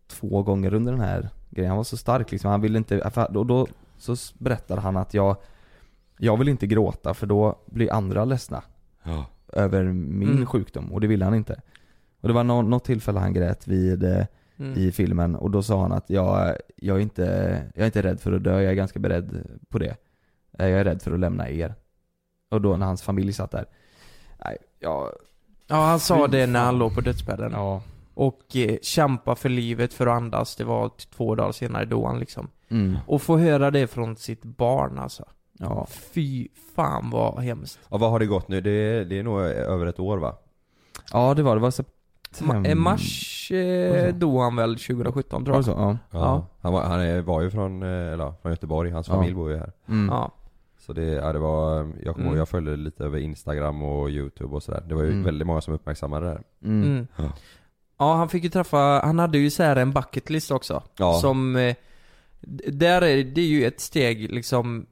[0.09, 1.69] två gånger under den här grejen.
[1.71, 3.01] Han var så stark liksom, han ville inte,
[3.35, 3.67] och då
[4.01, 5.37] så berättade han att jag,
[6.19, 8.63] jag vill inte gråta för då blir andra ledsna
[9.03, 9.25] Ja.
[9.53, 10.47] över min Mm.
[10.47, 11.61] sjukdom och det ville han inte.
[12.21, 14.27] Och det var nå, något tillfälle han grät vid, eh,
[14.59, 14.79] mm.
[14.79, 17.23] i filmen och då sa han att jag, jag, är inte,
[17.75, 19.97] jag är inte rädd för att dö, jag är ganska beredd på det.
[20.59, 21.75] Eh, Jag är rädd för att lämna er.
[22.51, 23.67] Och då när hans familj satt där.
[24.45, 25.09] Nej, jag,
[25.67, 27.53] Ja, han sa det när han låg på dödsbädden.
[27.53, 27.83] ja.
[28.15, 32.19] Och eh, kämpa för livet för att andas, det var två dagar senare då han
[32.19, 32.49] liksom.
[32.71, 32.97] Mm.
[33.07, 35.25] Och få höra det från sitt barn alltså.
[35.59, 35.87] Ja.
[35.91, 37.79] Fy fan vad hemskt.
[37.91, 38.61] Ja, vad har det gått nu?
[38.61, 40.37] Det är, det är nog över ett år va?
[41.13, 41.85] Ja det var det, var Ma-
[42.33, 42.71] september.
[42.71, 45.65] eh, mars eh, dog han väl 2017 tror jag.
[45.65, 45.71] så?
[45.71, 45.97] Ja.
[46.11, 46.47] Ja.
[46.61, 49.15] Han, var, han var ju från, eh, eller, ja, från Göteborg, hans Ja.
[49.15, 49.73] familj bor ju här.
[49.89, 50.09] Mm.
[50.09, 50.31] Ja.
[50.79, 52.39] Så det, ja, det var, jag kommer Mm.
[52.39, 54.85] jag följde lite över instagram och youtube och sådär.
[54.89, 55.25] Det var ju Mm.
[55.25, 56.43] väldigt många som uppmärksammade det här.
[56.65, 56.83] Mm.
[56.83, 57.07] Mm.
[57.17, 57.25] Ja.
[57.99, 60.83] Ja, han fick ju träffa, han hade ju så här en bucket list också.
[60.97, 61.13] Ja.
[61.15, 61.75] Som, eh,
[62.67, 64.87] där är det är ju ett steg liksom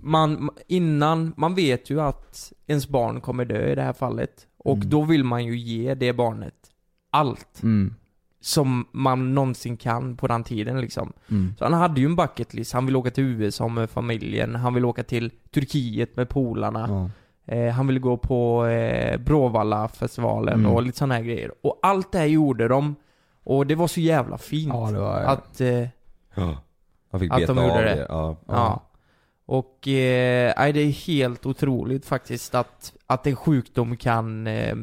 [0.00, 4.46] man, innan, man vet ju att ens barn kommer dö i det här fallet.
[4.58, 4.90] Och Mm.
[4.90, 6.54] då vill man ju ge det barnet
[7.10, 7.94] allt Mm.
[8.40, 11.12] som man någonsin kan på den tiden liksom.
[11.30, 11.54] Mm.
[11.58, 14.74] Så han hade ju en bucket list, han vill åka till USA med familjen, han
[14.74, 16.86] vill åka till Turkiet med polarna.
[16.88, 17.10] Ja.
[17.54, 20.72] Eh, han ville gå på eh, Bråvalla-festivalen Mm.
[20.72, 21.52] och lite sådana här grejer.
[21.62, 22.94] Och allt det här gjorde de.
[23.44, 24.68] Och det var så jävla fint.
[24.74, 25.86] Ja, var- Att, eh,
[26.34, 26.56] Ja.
[27.10, 27.94] Han fick Att beta de gjorde av det.
[27.94, 28.06] det.
[28.08, 28.36] Ja.
[28.48, 28.82] ja.
[29.46, 34.76] Och, eh, nej, det är helt otroligt faktiskt att, att en sjukdom kan, eh,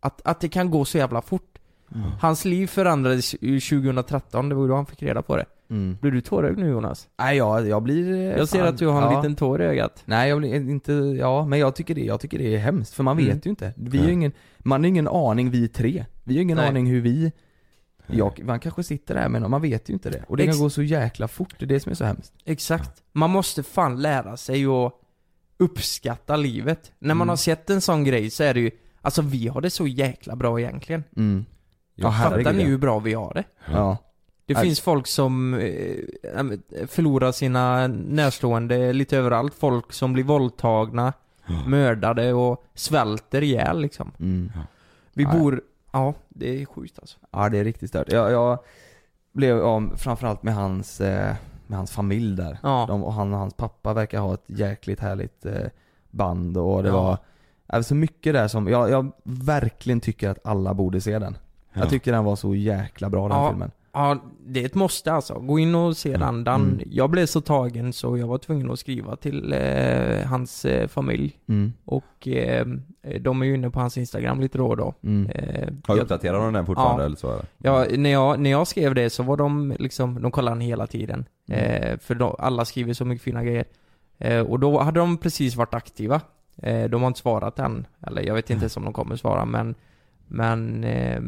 [0.00, 1.58] att, att det kan gå så jävla fort.
[1.94, 2.10] Mm.
[2.20, 5.44] Hans liv förändrades ju 2013, det var då han fick reda på det.
[5.70, 5.96] Mm.
[6.00, 7.08] Blir du tårögd nu Jonas?
[7.18, 8.12] Nej jag, jag blir...
[8.12, 9.16] eh, Jag ser fan- att du har en ja.
[9.20, 10.02] liten tår i ögat.
[10.04, 13.02] Nej jag blir inte, ja men jag tycker det, jag tycker det är hemskt för
[13.02, 13.40] man vet Mm.
[13.44, 13.72] ju inte.
[13.76, 16.04] Vi har ju ingen, man har ingen aning vi tre.
[16.24, 16.68] Vi har ingen Nej.
[16.68, 17.32] aning hur vi,
[18.06, 20.24] jag, man kanske sitter där men man vet ju inte det.
[20.28, 22.32] Och det Ex- kan gå så jäkla fort, det är det som är så hemskt.
[22.44, 23.02] Exakt.
[23.12, 24.92] Man måste fan lära sig att
[25.58, 26.92] uppskatta livet.
[26.98, 27.28] När man Mm.
[27.28, 30.36] har sett en sån grej så är det ju, alltså vi har det så jäkla
[30.36, 31.04] bra egentligen.
[31.16, 31.44] Mm.
[31.94, 33.44] Ja, Fattar ni hur bra vi har det?
[33.72, 33.96] Ja.
[34.46, 35.96] Det finns folk som eh,
[36.86, 39.54] förlorar sina närstående lite överallt.
[39.54, 41.12] Folk som blir våldtagna,
[41.66, 44.12] mördade och svälter ihjäl liksom.
[44.20, 44.52] Mm.
[45.12, 45.62] Vi bor,
[45.94, 47.18] ja det är sjukt alltså.
[47.30, 48.12] Ja det är riktigt stört.
[48.12, 48.58] Jag, jag
[49.32, 51.34] blev, ja, framförallt med hans, eh,
[51.66, 52.58] med hans familj där.
[52.62, 52.84] Ja.
[52.88, 55.66] De, och han och hans pappa verkar ha ett jäkligt härligt eh,
[56.10, 57.02] band och det Ja.
[57.02, 57.18] var
[57.66, 61.38] Alltså mycket där som, jag, jag verkligen tycker att alla borde se den.
[61.72, 61.80] Ja.
[61.80, 63.70] Jag tycker den var så jäkla bra den filmen.
[63.94, 65.34] Ja, det är ett måste alltså.
[65.34, 66.44] Gå in och se den.
[66.44, 66.80] den Mm.
[66.90, 71.38] Jag blev så tagen så jag var tvungen att skriva till eh, hans eh, familj.
[71.48, 71.72] Mm.
[71.84, 72.66] Och eh,
[73.20, 74.94] de är ju inne på hans Instagram lite då och då.
[75.02, 75.30] Mm.
[75.30, 77.06] Eh, Har uppdaterat de den fortfarande Ja.
[77.06, 77.46] eller så eller?
[77.58, 80.86] Ja, när jag, när jag skrev det så var de liksom, de kollade den hela
[80.86, 81.24] tiden.
[81.50, 83.64] Eh, för de, alla skriver så mycket fina grejer.
[84.18, 86.20] Eh, och då hade de precis varit aktiva.
[86.56, 87.86] Eh, de har inte svarat än.
[88.06, 89.74] Eller jag vet inte ens om de kommer svara men
[90.28, 91.20] Men eh,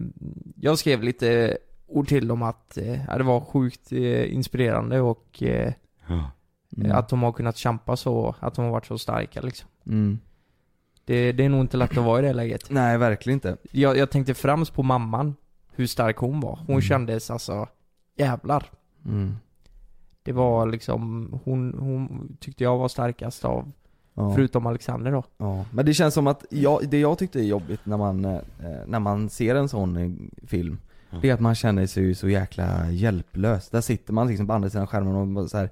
[0.57, 5.72] jag skrev lite ord till dem att eh, det var sjukt eh, inspirerande och eh,
[6.09, 6.31] Ja.
[6.77, 6.92] Mm.
[6.92, 9.68] att de har kunnat kämpa så, att de har varit så starka liksom.
[9.87, 10.18] Mm.
[11.05, 12.66] Det, det är nog inte lätt att vara i det läget.
[12.70, 13.57] Nej verkligen inte.
[13.72, 15.35] Jag, jag tänkte främst på mamman,
[15.72, 16.57] hur stark hon var.
[16.57, 16.81] Hon Mm.
[16.83, 17.68] kändes alltså,
[18.16, 18.70] jävlar.
[19.05, 19.37] Mm.
[20.22, 23.72] Det var liksom, hon, hon tyckte jag var starkast av,
[24.14, 24.33] Ja.
[24.35, 25.25] förutom Alexander då.
[25.37, 28.40] Ja, men det känns som att, jag, det jag tyckte är jobbigt när man, eh,
[28.87, 30.11] när man ser en sån eh,
[30.46, 30.79] film
[31.23, 33.69] Det är att man känner sig ju så jäkla hjälplös.
[33.71, 35.71] Där sitter man liksom på andra sidan skärmen och så här,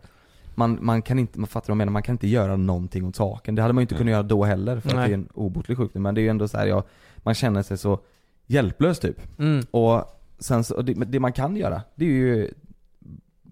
[0.54, 3.16] man, man kan inte, man fattar vad jag menar, man kan inte göra någonting åt
[3.16, 3.54] saken.
[3.54, 5.08] Det hade man ju inte kunnat göra då heller för att Nej.
[5.08, 6.02] det är en obotlig sjukdom.
[6.02, 6.82] Men det är ju ändå så här, ja,
[7.16, 8.00] man känner sig så
[8.46, 9.38] hjälplös typ.
[9.38, 9.64] Mm.
[9.70, 10.04] Och
[10.38, 12.50] sen så, och det, det man kan göra, det är ju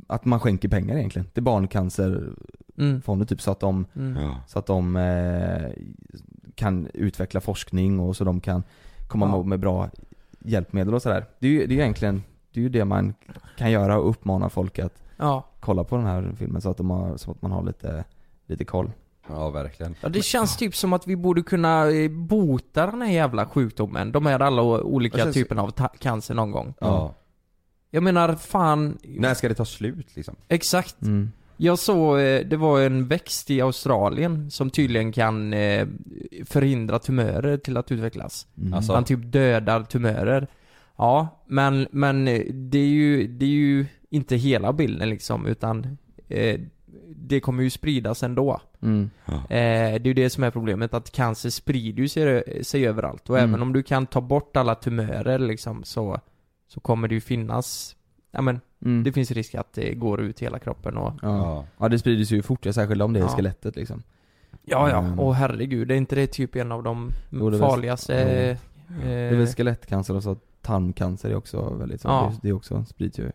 [0.07, 3.27] att man skänker pengar egentligen till barncancerfonder Mm.
[3.27, 4.19] typ så att de Mm.
[4.47, 5.71] Så att de eh,
[6.55, 8.63] kan utveckla forskning och så de kan
[9.09, 9.43] komma Ja.
[9.43, 9.91] med bra
[10.45, 11.27] hjälpmedel och sådär.
[11.39, 13.15] Det är ju det är ju egentligen, det är ju det man
[13.59, 15.45] kan göra och uppmana folk att Ja.
[15.61, 18.05] kolla på den här filmen så att, de har, så att man har lite,
[18.47, 18.91] lite koll.
[19.29, 19.95] Ja, verkligen.
[20.01, 24.13] Ja, det känns typ som att vi borde kunna eh, bota den här jävla sjukdomen.
[24.13, 26.75] De här alla olika känns- typerna av cancer någon gång.
[26.81, 27.15] Ja.
[27.91, 28.99] Jag menar, fan.
[29.03, 30.37] När ska det ta slut liksom?
[30.49, 31.03] Exakt.
[31.03, 31.33] Mm.
[31.63, 35.87] Jag såg, eh, det var en växt i Australien som tydligen kan eh,
[36.45, 38.47] förhindra tumörer till att utvecklas.
[38.59, 38.75] Mm.
[38.75, 38.93] Alltså?
[38.93, 40.47] Man typ dödar tumörer.
[40.97, 45.99] Ja, men, men eh, det är ju, det är ju inte hela bilden liksom, utan
[46.29, 46.61] eh,
[47.17, 48.61] det kommer ju spridas ändå.
[48.83, 49.11] Mm.
[49.27, 53.31] Eh, det är ju det som är problemet, att cancer sprider ju sig, sig överallt.
[53.31, 53.51] Och Mm.
[53.51, 56.21] även om du kan ta bort alla tumörer liksom, så,
[56.69, 57.97] så kommer det ju finnas,
[58.33, 59.03] ja men, Mm.
[59.05, 61.65] det finns risk att det går ut hela kroppen och Ja.
[61.79, 63.29] ja, det sprider sig ju fort, ja, särskilt om det är Ja.
[63.29, 64.03] skelettet liksom.
[64.65, 64.99] Ja, ja.
[64.99, 65.21] Mm.
[65.21, 68.13] Och herregud, är inte det typ en av de Jo, väl- farligaste...
[68.15, 68.19] ja.
[68.21, 68.59] eh,
[69.05, 72.33] Det är väl skelettcancer och så tarmcancer är också väldigt så, Ja.
[72.43, 73.31] det, det också sprids ju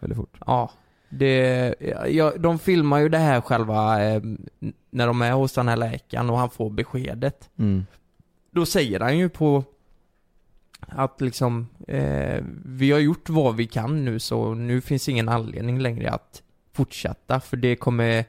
[0.00, 0.38] väldigt fort.
[0.46, 0.70] Ja.
[1.08, 1.74] Det,
[2.08, 4.22] ja, de filmar ju det här själva eh,
[4.90, 7.50] när de är hos den här läkaren och han får beskedet.
[7.58, 7.86] Mm.
[8.50, 9.64] Då säger han ju på
[10.88, 15.78] att liksom, eh, vi har gjort vad vi kan nu så nu finns ingen anledning
[15.80, 16.42] längre att
[16.72, 18.24] fortsätta för det kommer,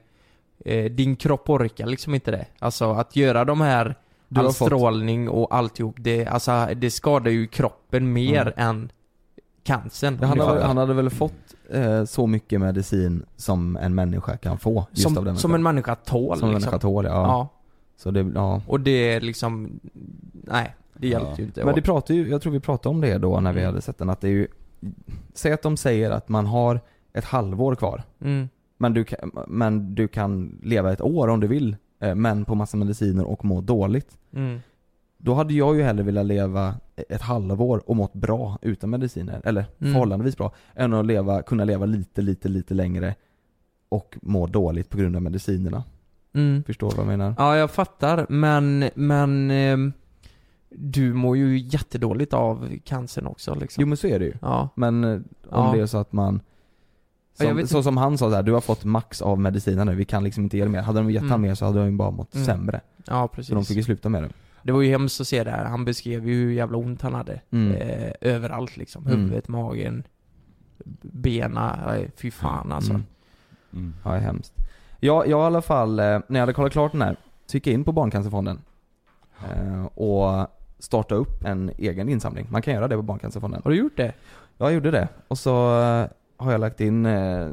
[0.66, 2.46] eh, din kropp orkar liksom inte det.
[2.60, 3.96] Alltså att göra de här,
[4.28, 8.92] Du all fått- strålning och alltihop, det, alltså, det skadar ju kroppen mer än
[9.64, 10.20] cancern.
[10.24, 11.34] Han, han hade väl fått
[11.70, 15.64] eh, så mycket medicin som en människa kan få just som, av den som en
[15.64, 16.70] människa tål Som en liksom.
[16.72, 17.12] människa tål, ja.
[17.12, 17.48] Ja.
[17.98, 18.62] Så det, ja.
[18.68, 19.80] Och det är liksom,
[20.34, 21.36] nej, det hjälpte Ja.
[21.38, 21.66] ju inte.
[21.66, 23.70] Men det pratar ju, jag tror vi pratade om det då när vi Mm.
[23.72, 24.48] hade sett den, att det är ju
[25.34, 26.80] Säg att de säger att man har
[27.14, 28.50] ett halvår kvar mm.
[28.78, 32.56] Men du kan, men du kan leva ett år om du vill eh, Men på
[32.56, 34.60] massa mediciner och må dåligt Mm.
[35.18, 36.76] Då hade jag ju hellre velat leva
[37.10, 39.94] ett halvår och mått bra utan mediciner, eller Mm.
[39.94, 43.16] förhållandevis bra Än att leva, kunna leva lite, lite, lite längre
[43.90, 45.84] Och må dåligt på grund av medicinerna
[46.34, 46.64] Mm.
[46.64, 47.34] Förstår du vad jag menar?
[47.38, 49.94] Ja, jag fattar, men, men ehm,
[50.78, 53.82] du mår ju jättedåligt av cancern också liksom.
[53.82, 54.70] Jo men så är det ju Ja.
[54.76, 55.72] Men eh, om Ja.
[55.76, 56.42] det är så att man
[57.34, 60.06] som, så som han sa så här, du har fått max av mediciner nu, vi
[60.06, 60.82] kan liksom inte ge dig mer.
[60.82, 61.32] Hade de gett Mm.
[61.32, 62.46] han mer så hade de ju bara mått Mm.
[62.46, 62.82] sämre.
[63.06, 63.50] Ja, precis.
[63.50, 64.30] Så de fick ju sluta med det.
[64.64, 65.66] Det var ju hemskt att se det här.
[65.66, 67.42] Han beskrev ju hur jävla ont han hade.
[67.52, 67.72] Mm.
[67.76, 69.08] Eh, överallt liksom.
[69.08, 69.20] Mm.
[69.20, 70.04] Huvudet, magen.
[71.02, 72.92] bena, nej, fy fan alltså.
[72.92, 73.04] Mm.
[73.74, 73.94] Mm.
[74.04, 74.54] Ja, det är hemskt.
[75.00, 77.68] Jag, jag i alla fall, eh, när jag hade kollat klart den här, så gick
[77.68, 78.62] jag in på Barncancerfonden.
[79.52, 80.48] Eh, och
[80.80, 82.48] starta upp en egen insamling.
[82.50, 83.62] Man kan göra det på Barncancerfonden.
[83.64, 84.14] Har du gjort det?
[84.58, 85.08] Jag gjorde det.
[85.28, 86.08] Och så eh,
[86.38, 87.50] har jag lagt in eh,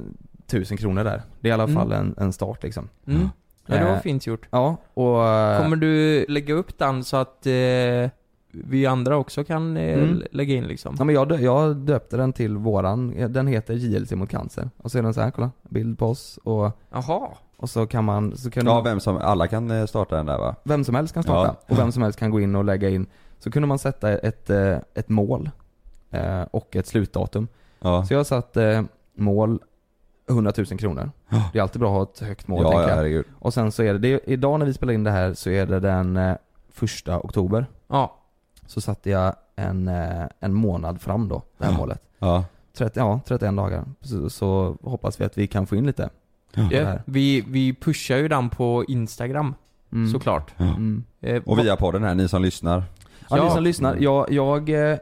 [0.46, 1.22] tusen kronor där.
[1.40, 1.74] Det är i alla Mm.
[1.74, 2.88] fall en, en start liksom.
[3.06, 3.28] Mm.
[3.66, 4.46] Ja, det var Eh, fint gjort.
[4.50, 5.14] Ja, och...
[5.62, 8.10] Kommer du lägga upp den så att eh,
[8.50, 10.22] vi andra också kan eh, Mm.
[10.32, 10.96] lägga in liksom?
[10.98, 14.70] Ja men jag, jag döpte den till våran, den heter JLC mot cancer.
[14.76, 17.28] Och så är den så här, kolla, bild på oss och, Jaha.
[17.62, 20.38] Och så kan man, så kan Ja, vem som, alla kan eh, starta den där
[20.38, 20.54] va?
[20.64, 21.74] vem som helst kan starta Ja.
[21.74, 23.06] och vem som helst kan gå in och lägga in.
[23.38, 25.50] Så kunde man sätta ett, eh, ett mål
[26.10, 27.48] eh, och ett slutdatum.
[27.80, 28.04] Ja.
[28.04, 28.82] Så jag satt eh,
[29.14, 29.60] mål
[30.30, 31.10] 100 000 kronor.
[31.28, 31.50] Ja.
[31.52, 32.96] Det är alltid bra att ha ett högt mål Ja, tänker ja, jag.
[32.96, 33.24] herregud.
[33.38, 35.66] Och sen så är det, det idag när vi spelar in det här så är
[35.66, 36.36] det den
[36.72, 37.66] första oktober.
[37.88, 38.16] Ja.
[38.66, 39.88] Så satte jag en,
[40.40, 41.78] en månad fram då, det här Ja.
[41.78, 42.02] målet.
[42.18, 42.44] Ja.
[42.76, 43.84] 30, ja, 31 dagar.
[44.00, 46.10] Så, så hoppas vi att vi kan få in lite.
[46.54, 46.62] Ja.
[46.84, 47.02] här.
[47.06, 49.54] vi, vi pushar ju den på Instagram,
[49.92, 50.10] Mm.
[50.12, 50.54] såklart.
[50.56, 50.64] Ja.
[50.64, 51.04] Mm.
[51.20, 52.82] Eh, Och via podden här, ni som lyssnar.
[53.30, 53.50] Ja, ni Ja.
[53.50, 54.98] som lyssnar, jag, jag, eh,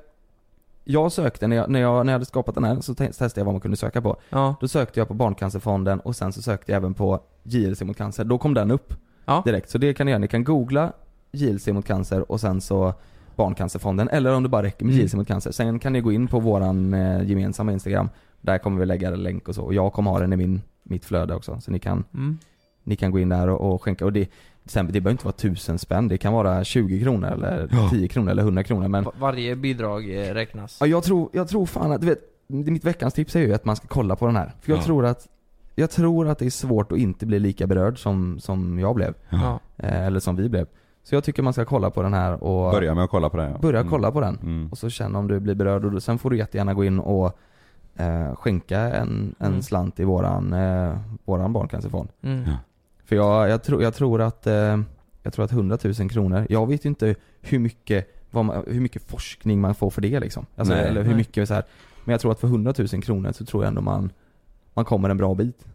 [0.85, 3.33] jag sökte, när jag, när, jag, när jag hade skapat den här så te- testade
[3.41, 4.17] jag vad man kunde söka på.
[4.31, 4.55] Ja.
[4.61, 8.25] Då sökte jag på Barncancerfonden och sen så sökte jag även på JLC mot cancer.
[8.25, 9.43] Då kom den upp Ja.
[9.45, 9.71] direkt.
[9.71, 10.93] Så det kan ni göra, ni kan googla
[11.33, 12.95] JLC mot cancer och sen så
[13.37, 15.03] Barncancerfonden, eller om det bara räcker med Mm.
[15.03, 15.53] JLC mot cancer.
[15.53, 18.09] Sen kan ni gå in på våran eh, gemensamma Instagram.
[18.41, 19.63] Där kommer vi lägga en länk och så.
[19.65, 21.61] Och jag kommer ha den i min, mitt flöde också.
[21.61, 22.39] Så ni kan, Mm.
[22.85, 24.05] ni kan gå in där och, och skänka.
[24.05, 24.29] Och det,
[24.65, 26.09] sen, det behöver inte vara tusen spänn.
[26.09, 27.89] Det kan vara 20 kronor eller Ja.
[27.91, 28.89] 10 kronor eller 100 kronor.
[28.89, 30.77] Men Va- Varje bidrag eh, räknas.
[30.81, 33.65] Ja, jag tror, jag tror fan att, du vet, mitt veckans tips är ju att
[33.65, 34.53] man ska kolla på den här.
[34.61, 34.83] För jag Ja.
[34.85, 35.29] tror att,
[35.75, 39.15] jag tror att det är svårt att inte bli lika berörd som, som jag blev.
[39.29, 39.61] Ja.
[39.77, 40.67] Eh, eller som vi blev.
[41.03, 43.37] Så jag tycker man ska kolla på den här och Börja med att kolla på
[43.37, 43.59] den ja.
[43.59, 43.91] börja Mm.
[43.91, 44.39] kolla på den.
[44.43, 44.69] Mm.
[44.73, 47.39] Och så känna om du blir berörd och sen får du jättegärna gå in och
[48.01, 49.63] eh, skänka en, en Mm.
[49.63, 52.09] slant i våran, eh, våran barncancerfond.
[52.23, 52.43] Mm.
[52.47, 52.57] Ja.
[53.05, 54.81] För jag, jag, tror, jag tror att, eh,
[55.23, 58.81] jag tror att 100 000 kronor, jag vet ju inte hur mycket, vad man, hur
[58.81, 60.47] mycket forskning man får för det liksom.
[60.57, 60.85] Alltså, Nej.
[60.85, 61.17] eller hur Nej.
[61.17, 61.65] mycket så här.
[62.05, 64.13] Men jag tror att för 100 000 kronor så tror jag ändå man,
[64.75, 65.67] man kommer en bra bit.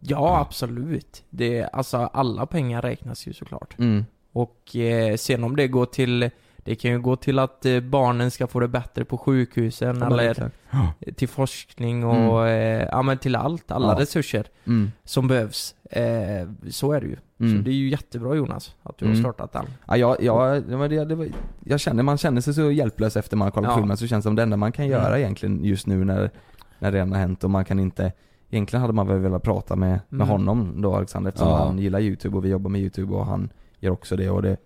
[0.00, 1.24] Ja, absolut.
[1.30, 3.78] Det, alltså alla pengar räknas ju såklart.
[3.78, 4.04] Mm.
[4.32, 6.30] Och eh, sen om det går till,
[6.64, 10.06] det kan ju gå till att eh, barnen ska få det bättre på sjukhusen Ja,
[10.06, 10.56] eller exakt.
[11.16, 14.00] till forskning och, eh, ja men till allt, alla Ja.
[14.00, 14.90] resurser Mm.
[15.04, 15.74] som behövs.
[15.90, 17.16] Eh, så är det ju.
[17.38, 17.64] Så Mm.
[17.64, 19.22] det är ju jättebra Jonas, att du har Mm.
[19.22, 19.64] startat den.
[19.86, 21.28] Ja, jag, jag, det var det, var,
[21.64, 23.76] jag känner, man känner sig så hjälplös efter man har kollat Ja.
[23.76, 25.18] filmen så känns det som det enda man kan göra Mm.
[25.20, 26.30] egentligen just nu när,
[26.78, 28.12] när det redan har hänt och man kan inte
[28.50, 30.28] Egentligen hade man väl velat prata med, med Mm.
[30.28, 33.48] honom då Alexander eftersom han gillar youtube och vi jobbar med youtube och han
[33.78, 34.56] gör också det och det.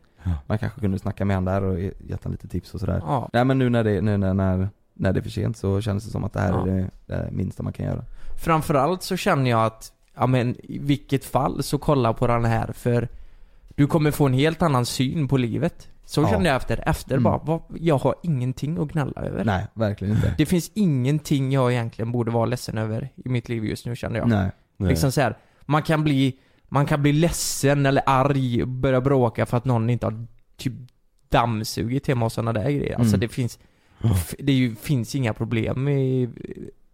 [0.46, 3.02] Man kanske kunde snacka med honom där och ge- gett honom lite tips och sådär
[3.06, 3.28] Ja.
[3.32, 6.04] Nej men nu när det, nu när, när, när det är för sent så känns
[6.04, 6.60] det som att det här Ja.
[6.62, 8.04] är det, det minsta man kan göra
[8.36, 12.72] Framförallt så känner jag att, ja men i vilket fall så kolla på den här
[12.72, 13.08] för
[13.74, 15.88] du kommer få en helt annan syn på livet.
[16.04, 16.28] Så Ja.
[16.28, 17.22] kände jag efter, efter Mm.
[17.22, 19.44] bara, vad, jag har ingenting att gnälla över.
[19.44, 23.64] Nej, verkligen inte Det finns ingenting jag egentligen borde vara ledsen över i mitt liv
[23.64, 24.28] just nu känner jag.
[24.28, 24.50] Nej.
[24.78, 25.36] Liksom så här,
[25.66, 26.36] man kan bli,
[26.68, 30.26] man kan bli ledsen eller arg och börja bråka för att någon inte har
[30.56, 30.72] typ
[31.28, 32.94] dammsugit hemma och sådana där grejer.
[32.98, 33.20] Alltså Mm.
[33.20, 33.58] det finns,
[34.38, 36.28] det ju, finns inga problem i,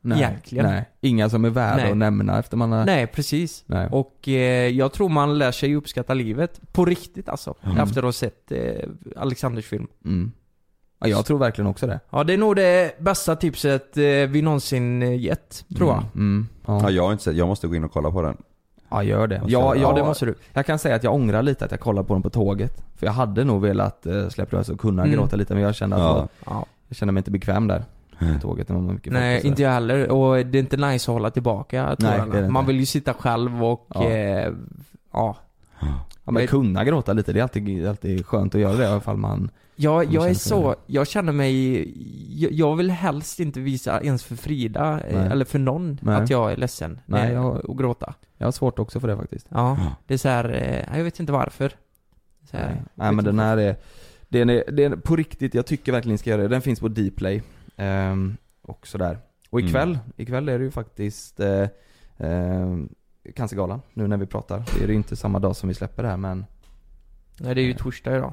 [0.01, 0.67] nej, Egentligen.
[0.67, 1.91] nej Inga som är värda Nej.
[1.91, 3.65] att nämna efter man har nej precis.
[3.67, 3.89] Nej.
[3.91, 7.55] Och eh, jag tror man lär sig uppskatta livet på riktigt alltså.
[7.63, 7.79] Mm.
[7.79, 9.87] Efter att ha sett eh, Alexanders film.
[10.05, 10.33] Mm.
[10.99, 12.01] Ja, jag tror verkligen också det.
[12.11, 15.99] Ja, det är nog det bästa tipset eh, vi någonsin eh, gett, tror jag.
[15.99, 16.09] Mm.
[16.15, 16.47] Mm.
[16.67, 16.91] Ja, Ja.
[16.91, 18.37] jag har inte sett, jag måste gå in och kolla på den.
[18.95, 19.41] Ja, gör det.
[19.47, 20.35] Ja, jag- ja, det måste du.
[20.53, 22.85] Jag kan säga att jag ångrar lite att jag kollade på den på tåget.
[22.97, 25.15] För jag hade nog velat eh, släppa lös och kunna Mm.
[25.15, 26.09] gråta lite men jag kände att Ja.
[26.09, 26.67] det var, Ja.
[26.89, 27.85] jag kände mig inte bekväm där
[28.19, 28.69] på tåget.
[28.69, 29.49] Det var mycket folk Nej, sådär.
[29.51, 30.11] inte jag heller.
[30.11, 33.87] Och det är inte nice att hålla tillbaka Nej, Man vill ju sitta själv och,
[33.95, 34.05] Ja.
[34.05, 34.51] eh,
[35.13, 35.37] ja.
[36.27, 39.01] Ja men kunna gråta lite, det är alltid, alltid skönt att göra det i alla
[39.01, 41.85] fall man Jag, man jag är så, jag känner mig,
[42.43, 45.29] jag, jag vill helst inte visa ens för Frida, eh, Nej.
[45.33, 46.15] eller för någon, Nej.
[46.17, 48.15] att jag är ledsen Nej, eh, jag- och gråta.
[48.37, 49.47] Jag har svårt också för det faktiskt.
[49.51, 49.95] Ja, Ja.
[50.07, 50.49] det är så här,
[50.91, 51.73] eh, jag vet inte varför.
[52.51, 53.77] Så här, Nej, Nej men den här är,
[54.29, 56.49] den är, den är på riktigt, jag tycker verkligen ni ska göra det.
[56.49, 57.43] Den finns på Dplay.
[57.77, 59.19] Um, och sådär.
[59.51, 59.69] Och Mm.
[59.69, 61.63] ikväll, ikväll är det ju faktiskt eh,
[62.19, 62.77] eh,
[63.35, 64.63] Cancergalan, nu när vi pratar.
[64.79, 66.45] Det är ju inte samma dag som vi släpper det här men
[67.41, 68.33] Nej, det är ju torsdag idag.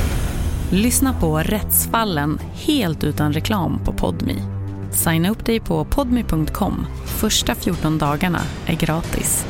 [0.71, 4.35] Lyssna på Rättsfallen helt utan reklam på Podmi.
[4.91, 6.85] Signa upp dig på podmi.com.
[7.05, 9.45] Första 14 dagarna är gratis.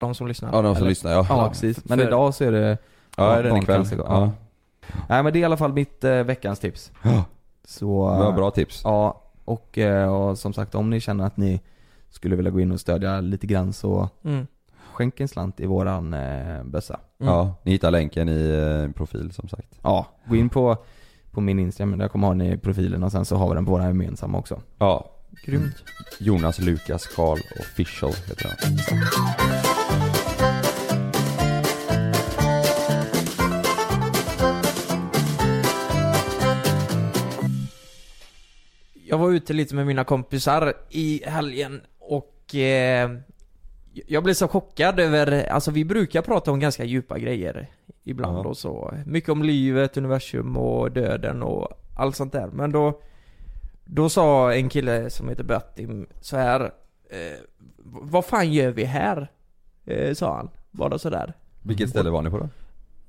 [0.00, 0.52] De som lyssnar.
[0.52, 1.26] Ja, de som Eller- lyssnar, ja.
[1.28, 1.84] Ja, precis.
[1.84, 2.78] Men För- idag så är det
[3.16, 3.66] Ja, är det ikväll?
[3.66, 3.96] barncancer.
[3.96, 4.30] Ja.
[5.08, 6.92] Nej men det är i alla fall mitt eh, veckans tips.
[7.02, 7.24] Ja.
[7.64, 8.10] Så...
[8.18, 8.80] Det var bra tips.
[8.84, 11.60] Ja, och, eh, och som sagt om ni känner att ni
[12.10, 14.46] skulle vilja gå in och stödja lite grann så Mm.
[14.90, 17.00] Skänk en slant i våran eh, bössa.
[17.18, 19.78] Ja, ni hittar länken i eh, profil som sagt.
[19.82, 20.76] Ja, gå in på,
[21.30, 23.70] på min Instagram, där kommer ha ni profilen och sen så har vi den på
[23.70, 24.60] våra gemensamma också.
[24.78, 25.10] Ja.
[25.44, 25.84] Grymt.
[26.18, 28.78] Jonas Lukas Karl official heter han.
[39.10, 43.10] Jag var ute lite med mina kompisar i helgen och eh,
[43.92, 47.66] jag blev så chockad över, alltså vi brukar prata om ganska djupa grejer
[48.04, 48.48] ibland Ja.
[48.48, 48.94] och så.
[49.06, 52.46] Mycket om livet, universum och döden och allt sånt där.
[52.52, 53.00] Men då,
[53.84, 56.60] då sa en kille som heter Bettim så här
[57.10, 57.38] eh,
[57.84, 59.30] Vad fan gör vi här?
[59.84, 61.32] Eh, sa han, bara sådär.
[61.62, 62.48] Vilket ställe var ni på då?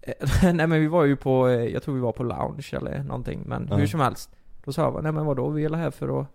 [0.01, 0.13] Eh,
[0.53, 3.43] nej men vi var ju på, eh, jag tror vi var på lounge eller någonting,
[3.45, 3.75] men Ja.
[3.75, 4.29] hur som helst.
[4.65, 6.27] Då sa jag, nej men vadå, vi är här för att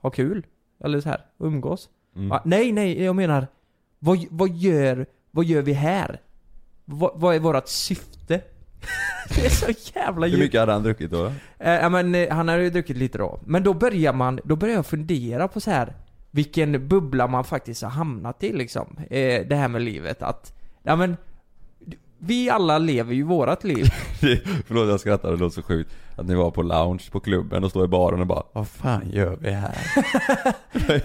[0.00, 0.46] ha kul?
[0.84, 1.88] Eller så här, umgås?
[2.16, 2.32] Mm.
[2.32, 3.46] Ah, nej, nej, jag menar,
[4.04, 6.20] vad, vad gör, vad gör vi här?
[6.84, 8.40] Vad, vad är vårt syfte?
[9.34, 10.40] det är så jävla Hur djupt.
[10.44, 11.26] mycket hade han druckit då?
[11.58, 13.40] Eh, men eh, han hade ju druckit lite då.
[13.44, 15.92] Men då börjar man, då börjar jag fundera på så här
[16.30, 18.96] vilken bubbla man faktiskt har hamnat i liksom.
[19.10, 21.16] Eh, det här med livet att, ja men
[22.26, 23.84] vi alla lever ju vårat liv.
[24.66, 25.90] Förlåt jag skrattar, det låter så sjukt.
[26.16, 29.10] Att ni var på lounge på klubben och står i baren och bara Vad fan
[29.10, 29.76] gör vi här?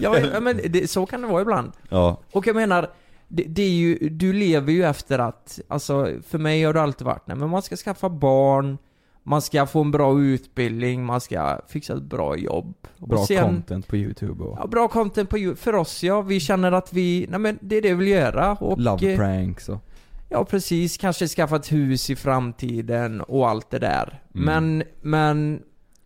[0.00, 1.72] ja men, det, så kan det vara ibland.
[1.88, 2.20] Ja.
[2.32, 2.90] Och jag menar,
[3.28, 7.06] det, det är ju, du lever ju efter att, alltså för mig har det alltid
[7.06, 8.78] varit, nej men man ska skaffa barn,
[9.22, 12.74] man ska få en bra utbildning, man ska fixa ett bra jobb.
[12.98, 15.60] Bra och sen, content på youtube och Ja, bra content på Youtube.
[15.60, 18.52] För oss ja, vi känner att vi, nej men det är det vi vill göra
[18.52, 18.80] och...
[18.80, 19.89] love pranks och
[20.32, 24.22] Ja precis, kanske skaffa ett hus i framtiden och allt det där.
[24.34, 24.44] Mm.
[24.44, 25.62] Men, men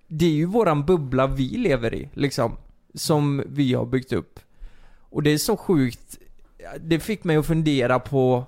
[0.09, 2.57] det är ju våran bubbla vi lever i, liksom.
[2.95, 4.41] Som vi har byggt upp.
[4.99, 6.19] Och det är så sjukt,
[6.81, 8.45] det fick mig att fundera på,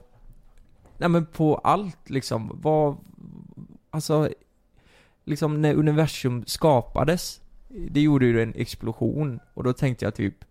[0.99, 2.59] nej men på allt liksom.
[2.63, 2.97] Vad,
[3.91, 4.31] alltså,
[5.25, 9.41] liksom när universum skapades, det gjorde ju en explosion.
[9.55, 10.45] Och då tänkte jag typ,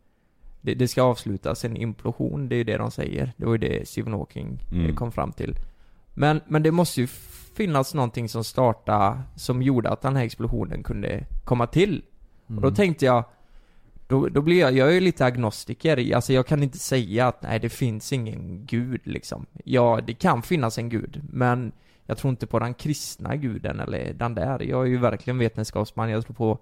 [0.65, 3.34] det, det ska avslutas en implosion, det är ju det de säger.
[3.38, 4.95] Det var ju det Stephen Hawking eh, Mm.
[4.95, 5.56] kom fram till.
[6.13, 7.08] Men, men det måste ju
[7.56, 12.04] finnas någonting som startade, som gjorde att den här explosionen kunde komma till.
[12.47, 12.75] Och då Mm.
[12.75, 13.23] tänkte jag,
[14.08, 17.41] då, då blir jag, jag är ju lite agnostiker, alltså jag kan inte säga att
[17.41, 19.45] nej det finns ingen gud liksom.
[19.63, 21.71] Ja, det kan finnas en gud, men
[22.06, 24.60] jag tror inte på den kristna guden eller den där.
[24.63, 26.58] Jag är ju verkligen vetenskapsman, jag tror på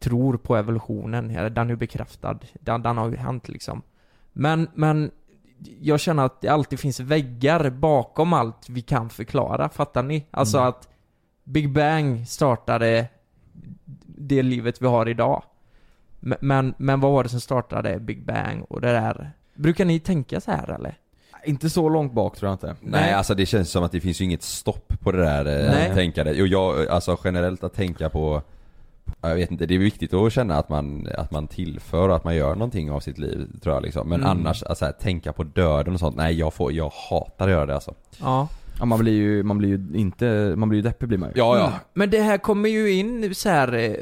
[0.00, 2.38] tror på evolutionen, eller den är bekräftad.
[2.52, 3.82] Den, den har ju hänt liksom.
[4.32, 5.10] Men, men
[5.80, 10.26] jag känner att det alltid finns väggar bakom allt vi kan förklara, fattar ni?
[10.30, 10.68] Alltså Mm.
[10.68, 10.88] att
[11.44, 13.06] Big Bang startade
[14.06, 15.42] det livet vi har idag.
[16.20, 19.30] Men, men, vad var det som startade Big Bang och det där?
[19.54, 20.94] Brukar ni tänka så här eller?
[21.44, 22.76] Inte så långt bak tror jag inte.
[22.80, 25.88] Nej alltså det känns som att det finns ju inget stopp på det där Nej.
[25.88, 26.40] eh, tänkandet.
[26.40, 28.42] Och jag, alltså generellt att tänka på
[29.20, 32.24] jag vet inte, det är viktigt att känna att man, att man tillför och att
[32.24, 34.08] man gör någonting av sitt liv tror jag liksom.
[34.08, 34.30] Men Mm.
[34.30, 37.66] annars, alltså, här, tänka på döden och sånt, nej jag får, jag hatar att göra
[37.66, 37.94] det alltså.
[38.20, 38.48] Ja.
[38.78, 41.34] Ja man blir ju, man blir ju inte, man blir ju deppig blir man ju.
[41.38, 41.66] Ja, ja.
[41.66, 41.78] Mm.
[41.94, 43.94] Men det här kommer ju in så här, eh,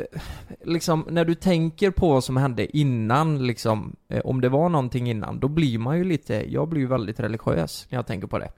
[0.65, 5.11] liksom när du tänker på vad som hände innan liksom, eh, om det var någonting
[5.11, 8.39] innan, då blir man ju lite, jag blir ju väldigt religiös när jag tänker på
[8.39, 8.51] det.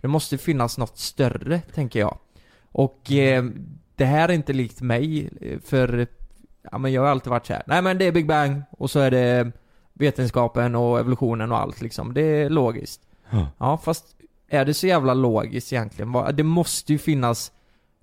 [0.00, 2.18] Det måste finnas något större, tänker jag.
[2.72, 3.44] Och eh,
[3.96, 6.06] det här är inte likt mig, eh, för
[6.72, 7.62] ja, men jag har alltid varit så här.
[7.66, 9.52] nej men det är Big Bang, och så är det
[9.92, 12.14] vetenskapen och evolutionen och allt liksom.
[12.14, 13.00] Det är logiskt.
[13.30, 13.46] Ja.
[13.58, 14.04] Ja, fast
[14.48, 16.12] är det så jävla logiskt egentligen?
[16.34, 17.52] Det måste ju finnas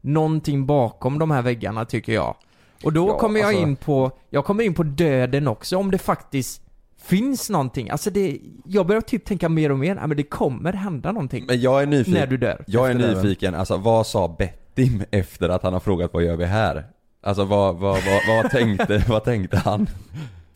[0.02, 2.36] någonting bakom de här väggarna tycker jag.
[2.84, 5.92] Och då Ja, kommer jag alltså- in på, jag kommer in på döden också, om
[5.92, 6.62] det faktiskt
[7.02, 7.90] finns någonting.
[7.90, 11.46] Alltså det, jag börjar typ tänka mer och mer, ja men det kommer hända någonting.
[11.48, 12.64] Men jag är nyfiken, När du dör.
[12.68, 13.18] jag är döden.
[13.24, 14.28] nyfiken, alltså vad sa
[14.76, 16.84] Bettim efter att han har frågat vad gör vi här?
[17.22, 19.90] Alltså vad, vad, vad, vad tänkte, vad tänkte han?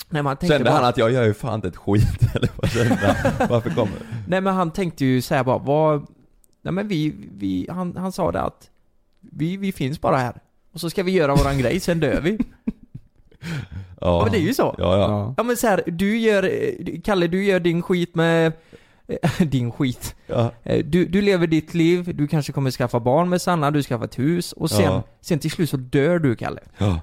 [0.10, 2.50] Nej, man tänkte Kände bara- han att jag gör ju fan inte ett skit eller
[2.56, 3.48] vad kände han?
[3.50, 3.94] Varför kommer
[4.28, 6.08] Nej men han tänkte ju säga bara, vad...
[6.62, 8.70] Nej men vi, vi han, han sa det att
[9.22, 10.34] vi, vi finns bara här.
[10.74, 12.38] Och så ska vi göra våran grej, sen dör vi.
[14.02, 14.76] Ja men det är ju så.
[14.78, 15.34] Ja, ja.
[15.38, 16.52] Ja men så här, du gör,
[17.04, 18.54] Kalle du gör din skit med,
[19.40, 20.16] din skit.
[20.28, 20.52] Ja.
[20.64, 24.06] Eh, Du, du lever ditt liv, du kanske kommer skaffa barn med Sanna, du skaffar
[24.06, 25.04] ett hus och sen, Ja.
[25.22, 26.60] sen till slut så dör du Kalle.
[26.78, 27.00] Ja.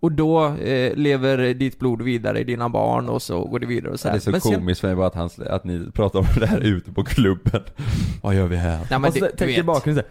[0.00, 3.92] Och då eh, lever ditt blod vidare i dina barn och så går det vidare
[3.92, 4.16] och så Det här.
[4.16, 6.46] är så Men sen- komiskt för mig bara att, han, att ni pratar om det
[6.46, 7.62] här ute på klubben.
[8.22, 8.78] Vad gör vi här?
[8.90, 9.64] Nej, men och så det- tänker vet.
[9.66, 10.04] bakgrunden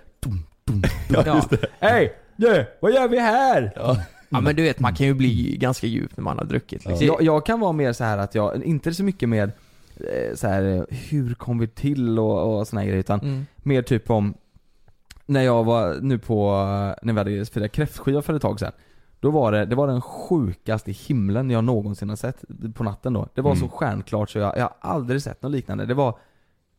[1.10, 1.68] såhär, det.
[1.80, 2.14] Hej!
[2.36, 2.66] Du!
[2.80, 3.72] Vad gör vi här?
[3.76, 3.98] Ja.
[4.30, 7.08] Ja men du vet, man kan ju bli ganska djup när man har druckit liksom.
[7.08, 9.52] Jag, jag kan vara mer så här att jag, inte så mycket med
[10.36, 13.46] så här, eh, hur kom vi till och, och såna grejer utan Mm.
[13.58, 14.34] mer typ om
[15.26, 18.72] när jag var nu på, eh, när vi hade firat kräftskiva för ett tag sedan
[19.20, 23.28] Då var det, det var den sjukaste himlen jag någonsin har sett på natten då.
[23.34, 23.60] Det var Mm.
[23.62, 25.86] så stjärnklart så jag, jag har aldrig sett något liknande.
[25.86, 26.18] Det var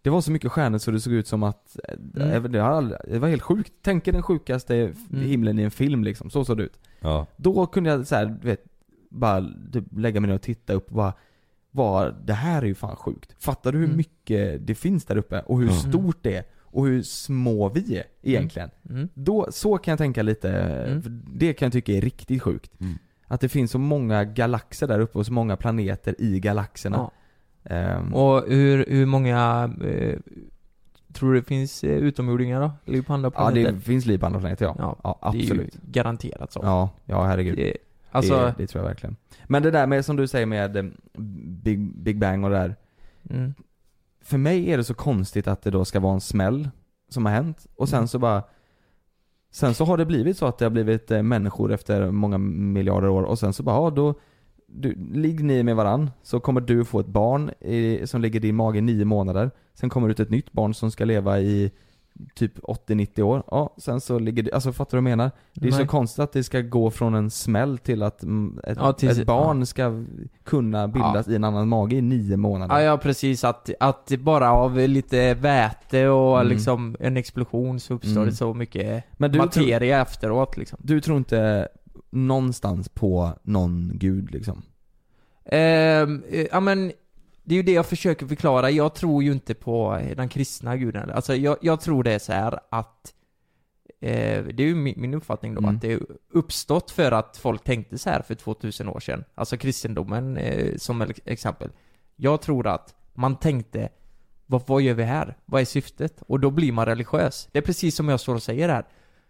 [0.03, 2.53] det var så mycket stjärnor så det såg ut som att, eh, Mm.
[2.53, 3.73] det, aldrig, det var helt sjukt.
[3.83, 4.95] Tänk er den sjukaste Mm.
[5.25, 6.79] himlen i en film liksom, så såg det ut.
[7.01, 7.27] Ja.
[7.37, 8.65] Då kunde jag så här, du vet,
[9.11, 11.13] bara typ lägga mig ner och titta upp och bara
[11.75, 13.35] var, det här är ju fan sjukt.
[13.45, 13.97] Fattar du hur Mm.
[13.97, 15.41] mycket det finns där uppe?
[15.41, 15.73] Och hur Ja.
[15.73, 16.45] stort det är?
[16.63, 18.71] Och hur små vi är egentligen.
[18.91, 19.09] Mm.
[19.15, 21.23] Då, så kan jag tänka lite, Mm.
[21.35, 22.81] det kan jag tycka är riktigt sjukt.
[22.81, 22.99] Mm.
[23.27, 26.97] Att det finns så många galaxer där uppe och så många planeter i galaxerna.
[26.97, 27.11] Ja.
[27.75, 30.19] Ehm, Och hur, hur många, eh,
[31.13, 32.71] tror du det finns eh, utomjordingar då?
[32.93, 33.73] Liv på andra ja planeter?
[33.73, 34.75] det finns liv på andra planeter ja.
[34.79, 35.75] Ja, ja Det är ju absolut.
[35.83, 36.61] garanterat så.
[36.63, 37.57] Ja, ja herregud.
[37.57, 37.77] Det,
[38.11, 39.17] alltså, det, det tror jag verkligen.
[39.53, 40.85] Men det där med, som du säger med eh,
[41.63, 42.77] Big, Big Bang och det där.
[43.31, 43.55] mm,
[44.21, 46.71] För mig är det så konstigt att det då ska vara en smäll
[47.09, 48.09] som har hänt och sen Mm.
[48.09, 48.43] så bara
[49.51, 53.09] Sen så har det blivit så att det har blivit eh, människor efter många miljarder
[53.09, 54.15] år och sen så bara, ja då
[54.67, 58.43] du, Ligg ni med varann så kommer du få ett barn i, som ligger i
[58.43, 61.41] din mage i nio månader Sen kommer det ut ett nytt barn som ska leva
[61.41, 61.71] i
[62.35, 63.43] typ 80-90 år.
[63.51, 65.31] Ja, sen så ligger det, alltså fattar du vad jag menar?
[65.55, 65.87] Det är så Nej.
[65.87, 69.67] konstigt att det ska gå från en smäll till att ett, Ja, tills- ett barn
[69.67, 70.05] ska
[70.45, 72.75] kunna bildas i en annan mage i nio månader.
[72.75, 76.49] ja, ja precis, att, att bara av lite väte och Mm.
[76.53, 78.27] liksom en explosion så uppstår Mm.
[78.29, 80.79] det så mycket Men du materia efteråt liksom.
[80.83, 81.69] Du tror inte
[82.11, 84.63] någonstans på någon gud liksom?
[85.45, 86.09] Eh,
[86.53, 86.93] ja men,
[87.45, 88.71] det är ju det jag försöker förklara.
[88.71, 91.11] Jag tror ju inte på eh, den kristna guden.
[91.11, 93.15] Alltså jag, jag tror det är så här att
[94.01, 95.75] eh, det är ju min, min uppfattning då, Mm.
[95.75, 96.01] att det är
[96.33, 99.25] uppstått för att folk tänkte så här för 2000 år sedan.
[99.35, 101.71] Alltså kristendomen eh, som exempel.
[102.17, 103.89] Jag tror att man tänkte,
[104.47, 105.37] vad, vad gör vi här?
[105.45, 106.23] Vad är syftet?
[106.27, 107.49] Och då blir man religiös.
[107.53, 108.85] Det är precis som jag står och säger här.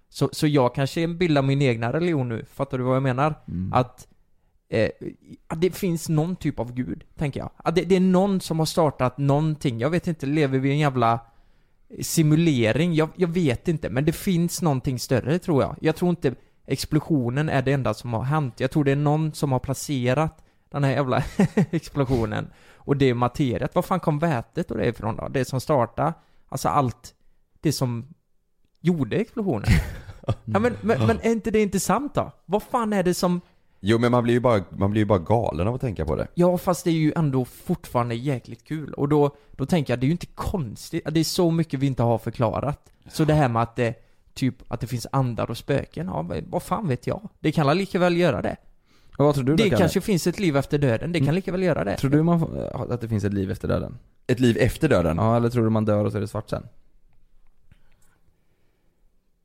[0.09, 3.35] Så, så jag kanske bildar min egna religion nu, fattar du vad jag menar?
[3.49, 3.73] Mm.
[3.73, 4.09] Att
[4.73, 4.91] eh,
[5.57, 7.51] det finns någon typ av gud, tänker jag.
[7.57, 9.81] Att det, det är någon som har startat någonting.
[9.81, 11.21] Jag vet inte, lever vi i en jävla
[12.01, 12.95] simulering?
[12.95, 15.77] Jag, jag vet inte, men det finns någonting större tror jag.
[15.81, 16.35] Jag tror inte
[16.67, 18.61] explosionen är det enda som har hänt.
[18.61, 21.25] Jag tror det är någon som har placerat den här jävla
[21.71, 22.51] explosionen.
[22.75, 23.75] Och det materiet.
[23.75, 25.29] Var fan kom vätet och det ifrån då?
[25.29, 26.15] Det som startade,
[26.49, 27.15] alltså allt
[27.61, 28.15] det som
[28.81, 29.69] gjorde explosionen.
[30.45, 32.33] ja, men, men, men är inte det intressant då?
[32.47, 33.41] Vad fan är det som
[33.85, 36.17] Jo men man blir ju bara, man blir ju bara galen av att tänka på
[36.17, 36.27] det.
[36.35, 38.95] Ja, fast det är ju ändå fortfarande jäkligt kul.
[38.95, 41.05] Och då, då tänker jag, det är ju inte konstigt.
[41.11, 42.93] Det är så mycket vi inte har förklarat.
[43.09, 43.95] Så det här med att det,
[44.35, 47.29] typ, att det finns andar och spöken, ja, vad- fan vet jag?
[47.41, 48.57] Det kan lika väl göra det.
[49.19, 49.79] Och vad tror du då, Det Kalle?
[49.81, 51.35] kanske finns ett liv efter döden, det kan Mm.
[51.35, 51.97] lika väl göra det.
[51.97, 53.99] Tror du man får, att det finns ett liv efter döden?
[54.27, 55.17] Ett liv efter döden?
[55.17, 56.67] Ja, eller tror du man dör och så är det svart sen?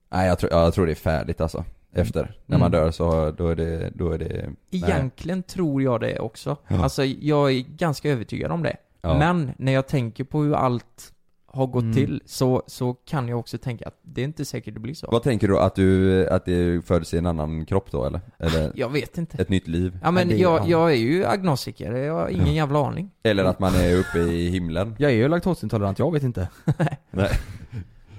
[0.09, 1.65] Nej jag tror, ja, jag tror det är färdigt alltså.
[1.97, 2.37] Efter.
[2.45, 2.81] När man Mm.
[2.81, 4.55] dör så, då är det, då är det nej.
[4.83, 6.57] Egentligen tror jag det också.
[6.67, 6.83] Ja.
[6.83, 8.77] Alltså jag är ganska övertygad om det.
[9.01, 9.17] Ja.
[9.19, 11.13] Men när jag tänker på hur allt
[11.49, 11.95] har gått Mm.
[11.95, 15.07] till så, så kan jag också tänka att det är inte säkert det blir så.
[15.11, 15.59] Vad tänker du?
[15.59, 18.21] Att du, att det föds i en annan kropp då eller?
[18.39, 19.37] Eller Jag vet inte.
[19.41, 19.99] ett nytt liv?
[20.03, 20.67] Ja men det- jag, ja.
[20.67, 23.11] jag är ju agnostiker, jag har ingen jävla aning.
[23.23, 24.95] Eller att man är uppe i himlen?
[24.99, 26.49] Jag är ju laktosintolerant, jag vet inte.
[27.11, 27.29] Nej.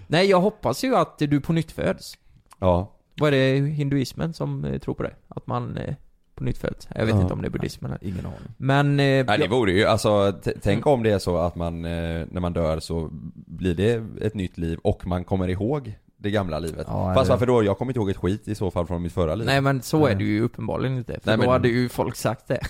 [0.07, 2.15] Nej jag hoppas ju att du på nytt föds.
[2.59, 2.95] Ja.
[3.21, 5.15] Vad är det hinduismen som eh, tror på det?
[5.29, 5.95] Att man eh,
[6.35, 6.89] på nytt föds?
[6.95, 7.21] Jag vet Ja.
[7.21, 8.05] inte om det är buddhismen eller.
[8.13, 8.39] Ingen aning.
[8.57, 8.87] Men...
[8.91, 12.41] Eh, Nej det jag- vore ju, alltså tänk om det är så att man, när
[12.41, 16.87] man dör så blir det ett nytt liv och man kommer ihåg det gamla livet.
[16.91, 17.65] Ja, Fast varför då?
[17.65, 19.47] Jag kommer inte ihåg ett skit i så fall från mitt förra liv.
[19.47, 22.17] Nej men så är det ju uppenbarligen inte, för Nej, då men- hade ju folk
[22.17, 22.61] sagt det.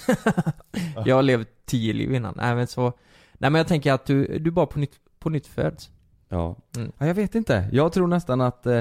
[1.04, 2.92] jag har levt tio liv innan, nej men så
[3.40, 5.90] Nej men jag tänker att du, du bara på nytt, på nytt föds.
[6.28, 6.56] Ja.
[6.76, 6.92] Mm.
[6.98, 7.68] Ja, jag vet inte.
[7.72, 8.80] Jag tror nästan att eh,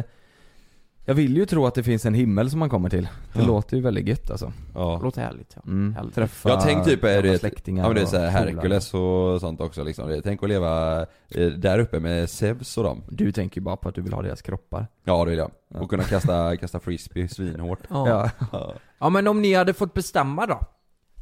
[1.10, 3.03] Jag vill ju tro att det finns en himmel som man kommer till.
[3.34, 3.45] Det Ja.
[3.45, 4.53] låter ju väldigt gött alltså.
[4.76, 4.99] Ja.
[5.03, 5.62] Låter härligt ja.
[5.66, 5.93] Mm.
[5.95, 6.16] Härligt.
[6.16, 8.53] Träffa Jag tänk typ är det, släktingar ja men det är såhär polare.
[8.55, 10.22] Herkules och sånt också liksom.
[10.24, 13.03] Tänk att leva eh, där uppe med Zeus och dem.
[13.10, 14.88] Du tänker ju bara på att du vill ha deras kroppar.
[15.03, 15.51] Ja det vill jag.
[15.74, 15.80] Ja.
[15.80, 17.80] Och kunna kasta, kasta frisbee svinhårt.
[17.89, 18.30] Ja.
[18.51, 18.74] Ja.
[18.99, 20.60] ja men om ni hade fått bestämma då?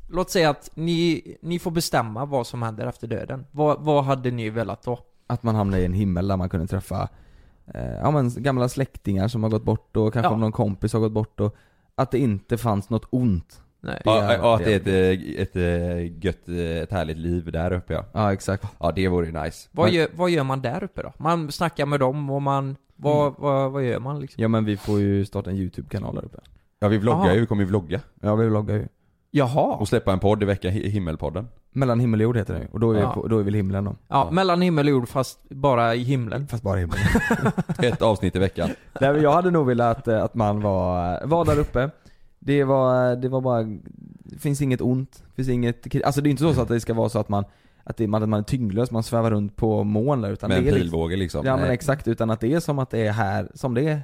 [0.10, 3.46] Låt säga att ni, ni får bestämma vad som händer efter döden.
[3.52, 5.00] Vad, vad hade ni velat då?
[5.28, 7.10] Att man hamnar i en himmel där man kunde träffa
[7.74, 10.34] Ja men gamla släktingar som har gått bort och kanske Ja.
[10.34, 11.56] om någon kompis har gått bort och
[11.98, 13.62] Att det inte fanns något ont.
[13.82, 14.02] Nej.
[14.04, 17.18] Det är- Ja, ja, att det är ett, eh, ett, eh, gött, eh, ett härligt
[17.18, 18.06] liv där uppe ja.
[18.14, 18.66] Ja exakt.
[18.80, 19.70] Ja det vore ju nice.
[19.72, 21.14] Vad, Men- gör, vad gör man där uppe då?
[21.18, 23.34] Man snackar med dem och man, vad, Mm.
[23.38, 24.42] vad, vad gör man liksom?
[24.42, 26.38] Ja men vi får ju starta en YouTube-kanal där uppe.
[26.80, 27.34] Ja vi vloggar Aha.
[27.34, 28.00] ju, vi kommer ju vlogga.
[28.22, 28.88] Ja vi vloggar ju.
[29.32, 29.76] Jaha!
[29.76, 31.48] Och släppa en podd i vecka, Hi- Himmelpodden.
[31.76, 32.68] Mellan himmel och jord heter det ju.
[32.72, 33.10] och då är, Ja.
[33.16, 33.96] vi på, då är väl himlen då.
[34.08, 36.48] Ja, mellan himmel och jord fast bara i himlen.
[36.48, 37.00] Fast bara himlen.
[37.84, 38.70] Ett avsnitt i veckan.
[39.02, 41.90] Nej men jag hade nog velat att, eh, att man var, var där uppe
[42.40, 43.64] Det var, det var bara,
[44.24, 46.80] det finns inget ont, det finns inget, alltså det är inte så, så att det
[46.80, 47.44] ska vara så att man
[47.84, 50.58] att, det, man, att man är tyngdlös, man svävar runt på moln där, utan Med
[50.58, 51.46] en det är liksom, pilbåge liksom.
[51.46, 51.74] Ja men Nej.
[51.74, 54.02] exakt, utan att det är som att det är här, som det är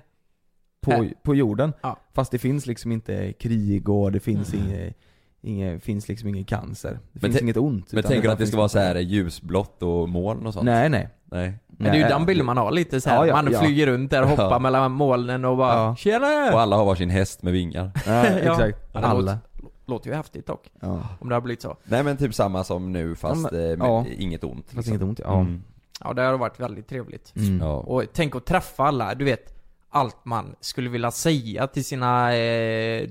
[0.81, 1.13] på, Här.
[1.23, 1.97] på jorden Ja.
[2.13, 4.65] Fast det finns liksom inte krig och det finns Mm.
[4.65, 4.95] inget,
[5.41, 8.47] inget, finns liksom ingen cancer Det Men finns inget ont Men tänker du att det
[8.47, 10.65] ska vara så här ljusblått och moln och sånt?
[10.65, 11.59] Nej nej Nej.
[11.67, 13.17] Men det är ju den bilden man har lite så här.
[13.17, 13.59] Ja, ja, man ja.
[13.59, 14.59] flyger runt där och hoppar Ja.
[14.59, 15.95] mellan molnen och bara Ja.
[15.95, 16.53] Tjena!
[16.53, 17.91] Och alla har varsin häst med vingar.
[18.05, 18.37] Ja, Ja.
[18.37, 19.37] exakt, alla
[19.85, 20.71] Låter, ju häftigt dock.
[20.79, 21.01] ja.
[21.19, 21.77] Om det har blivit så.
[21.83, 24.05] Nej men typ samma som nu fast eh, med ja.
[24.17, 24.71] inget ont.
[24.71, 25.39] Fast inget ont, ja.
[25.39, 25.63] Mm.
[26.03, 27.33] Ja, det har varit väldigt trevligt.
[27.35, 27.59] Mm.
[27.59, 27.75] Ja.
[27.75, 29.53] Och tänk att träffa alla, du vet
[29.89, 33.09] allt man skulle vilja säga till sina eh,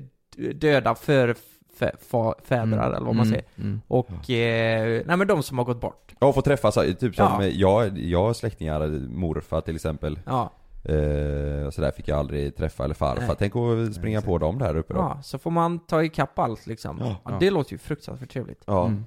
[0.54, 1.36] döda för,
[1.80, 3.44] för, för, fädrar eller vad man säger.
[3.56, 3.80] mm.
[3.88, 6.14] Och, eh, nej men de som har gått bort.
[6.20, 7.44] Ja, och få träffa så, typ som Ja.
[7.44, 10.18] jag, jag har släktingar, morfar till exempel.
[10.26, 10.50] Ja.
[10.84, 13.26] Eh, och så där fick jag aldrig träffa, eller farfar.
[13.26, 13.36] Nej.
[13.38, 15.00] Tänk att springa på dem där uppe då.
[15.00, 16.98] Ja, så får man ta ikapp allt liksom.
[17.00, 17.16] Ja.
[17.24, 18.62] Ja, det låter ju fruktansvärt trevligt.
[18.66, 18.86] Ja.
[18.86, 19.04] Mm.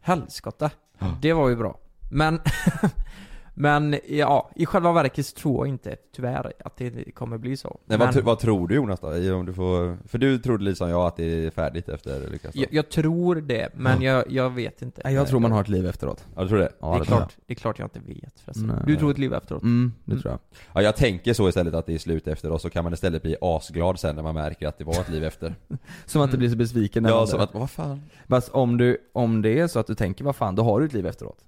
[0.00, 0.70] Helskotta.
[0.98, 1.06] Ja.
[1.22, 1.78] Det var ju bra.
[2.10, 2.40] Men,
[3.54, 7.78] men ja, i själva verket så tror jag inte, tyvärr, att det kommer bli så.
[7.84, 9.34] Nej, men vad, vad tror du Jonas då?
[9.34, 12.68] Om du får, för du trodde liksom jag att det är färdigt efter Lukas jag,
[12.70, 15.00] jag tror det, men jag, jag vet inte.
[15.04, 16.72] Nej, jag tror man har ett liv efteråt Ja, du tror det?
[16.80, 18.66] Ja, det, är det klart, det är klart jag inte vet förresten.
[18.66, 18.76] Nej.
[18.86, 19.62] Du tror ett liv efteråt?
[19.62, 20.40] Mm, det tror jag
[20.74, 23.22] Ja, jag tänker så istället att det är slut efter och så kan man istället
[23.22, 25.54] bli asglad sen när man märker att det var ett liv efter.
[26.06, 28.02] Som att du blir så besviken när Ja, man som att, vad fan?
[28.28, 30.86] Fast om du, om det är så att du tänker vad fan, då har du
[30.86, 31.38] ett liv efteråt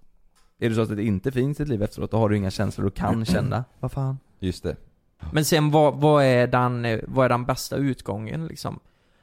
[0.61, 2.85] Är det så att det inte finns ett liv efteråt, då har du inga känslor
[2.85, 4.77] du kan känna Vad fan Just det.
[5.33, 8.81] Men sen vad, vad, är den, vad är den bästa utgången liksom?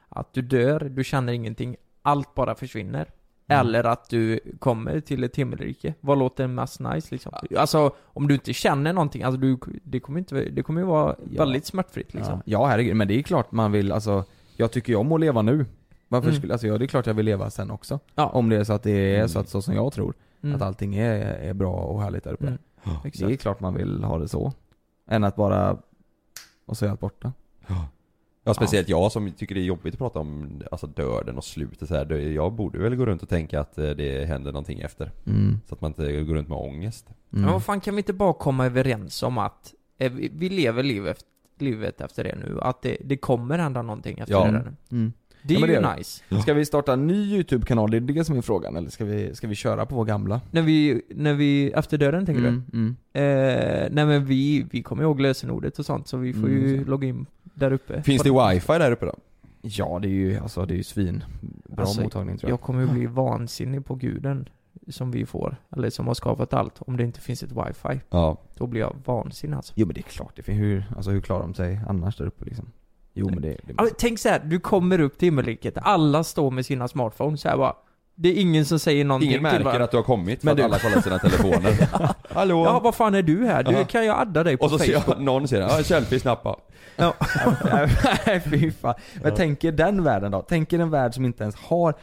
[0.10, 3.08] Att du dör, du känner ingenting, allt bara försvinner.
[3.48, 3.68] Mm.
[3.68, 5.94] Eller att du kommer till ett himmelrike.
[6.02, 7.34] Vad låter mest nice liksom?
[7.58, 11.16] Alltså, om du inte känner någonting, alltså du, det kommer inte, det kommer ju vara
[11.32, 11.44] Ja.
[11.46, 12.34] väldigt smärtfritt liksom.
[12.46, 14.26] Ja, ja herregud, men det är klart man vill, alltså
[14.58, 15.66] Jag tycker ju om att leva nu
[16.08, 16.38] Varför Mm.
[16.40, 18.26] skulle, alltså ja, det är klart jag vill leva sen också Ja.
[18.26, 20.14] Om det är så att det är så att, så som jag tror
[20.44, 20.56] Mm.
[20.56, 22.98] Att allting är, är bra och härligt där uppe Mm.
[23.04, 24.54] Det är klart man vill ha det så
[25.08, 25.78] Än att bara,
[26.66, 27.34] och så är allt borta
[28.44, 31.88] Ja, speciellt jag som tycker det är jobbigt att prata om alltså döden och slutet
[31.88, 32.12] så här.
[32.16, 35.12] Jag borde väl gå runt och tänka att eh, det händer någonting efter.
[35.26, 35.60] mm.
[35.68, 37.06] Så att man inte går runt med ångest.
[37.10, 37.44] Mm.
[37.44, 40.84] Men vad fan kan vi inte bara komma överens om att eh, vi, vi lever
[40.84, 41.26] livet,
[41.60, 42.60] livet efter det nu?
[42.62, 44.46] Att det, det kommer hända någonting efter Ja.
[44.46, 44.74] det där.
[44.92, 45.14] Mm.
[45.44, 45.96] Det är Ja, ju det är det.
[45.98, 46.42] nice.
[46.42, 47.92] Ska vi starta en ny YouTube-kanal?
[47.92, 50.42] Det är det som är frågan, eller ska vi, ska vi köra på vår gamla?
[50.52, 52.96] När vi, när vi, efter döden tänker Mm, mm.
[53.12, 53.20] du?
[53.20, 56.84] Eh, nej men vi, vi kommer ihåg lösenordet och sånt så vi får Mm, ju
[56.84, 56.90] så.
[56.90, 58.02] logga in där uppe.
[58.04, 59.16] Finns det wifi där uppe då?
[59.62, 61.24] Ja det är ju, alltså det är ju svin
[61.70, 64.50] Bra Alltså, mottagning tror jag Jag kommer ju bli vansinnig på guden
[64.88, 68.02] som vi får, eller som har skapat allt, om det inte finns ett wifi.
[68.10, 68.38] Ja.
[68.58, 69.74] Då blir jag vansinnig alltså.
[69.76, 72.26] Jo men det är klart, det finns, hur, alltså hur klarar de sig annars där
[72.26, 72.66] uppe liksom?
[73.14, 76.24] Jo men det, det Ja, men tänk så här, du kommer upp till himmelriket, alla
[76.24, 77.74] står med sina smartphones så här bara.
[78.16, 79.84] Det är ingen som säger någonting Ingen märker till varandra.
[79.86, 81.90] att du har kommit för Men att du- alla kollar sina telefoner.
[82.34, 82.66] Hallå?
[82.66, 83.64] Ja, vad fan är du här?
[83.64, 83.84] Du, Ja.
[83.84, 85.18] kan jag adda dig på Och så ser Facebook?
[85.18, 86.56] jag, någon säger ja, selfie snappa.
[86.96, 87.14] Ja.
[88.26, 88.94] Nej fy fan.
[89.24, 90.42] Men tänk er den världen då.
[90.50, 91.94] Tänk er en värld som inte ens har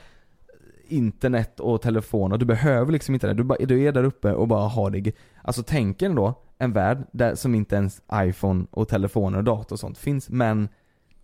[0.88, 3.34] internet och telefon och du behöver liksom inte det.
[3.34, 5.12] Du, bara, du är där uppe och bara har det.
[5.42, 9.72] Alltså tänk er då en värld där som inte ens iPhone och telefoner och dator
[9.76, 10.68] och sånt finns men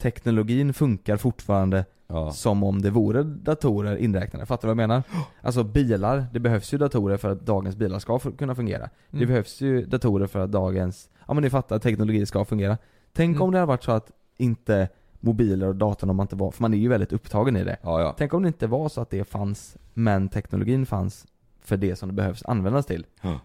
[0.08, 1.84] teknologin funkar fortfarande
[2.32, 4.46] som om det vore datorer inräknade.
[4.46, 5.02] Fattar du vad jag menar?
[5.42, 8.90] Alltså bilar, det behövs ju datorer för att dagens bilar ska kunna fungera.
[9.10, 9.28] Det Mm.
[9.28, 12.78] behövs ju datorer för att dagens, ja men ni fattar, teknologi ska fungera.
[13.12, 13.42] Tänk Mm.
[13.42, 14.88] om det hade varit så att inte
[15.20, 17.76] mobiler och datorn om man inte var, för man är ju väldigt upptagen i det.
[17.82, 18.14] Ja, ja.
[18.18, 21.26] Tänk om det inte var så att det fanns, men teknologin fanns
[21.60, 23.06] för det som det behövs användas till.
[23.22, 23.40] Ja.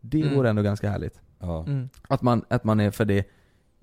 [0.00, 0.34] Det Mm.
[0.34, 1.20] vore ändå ganska härligt.
[1.38, 1.64] Ja.
[1.66, 1.88] Mm.
[2.08, 3.24] Att man, att man är för det,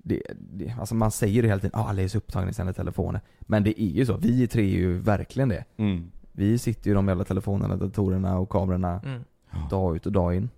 [0.08, 2.72] det, det alltså man säger det hela tiden, ah, alla är så upptagna i sina
[2.72, 3.20] telefoner.
[3.40, 5.64] Men det är ju så, vi tre är ju verkligen det.
[5.76, 6.10] Mm.
[6.32, 9.68] Vi sitter ju i de jävla telefonerna, datorerna och kamerorna Mm.
[9.70, 10.50] dag ut och dag in.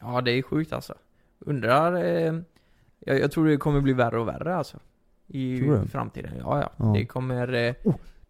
[0.00, 0.94] Ja, det är sjukt alltså.
[1.38, 2.34] Undrar, eh,
[2.98, 4.78] jag, jag tror det kommer bli värre och värre alltså.
[5.26, 6.32] I framtiden.
[6.38, 6.70] Ja, ja.
[6.76, 6.92] Ja.
[6.98, 7.52] Det kommer...
[7.54, 7.74] Eh,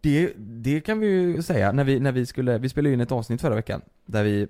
[0.01, 3.11] Det, det kan vi ju säga, när vi, när vi skulle, vi spelade in ett
[3.11, 4.47] avsnitt förra veckan där vi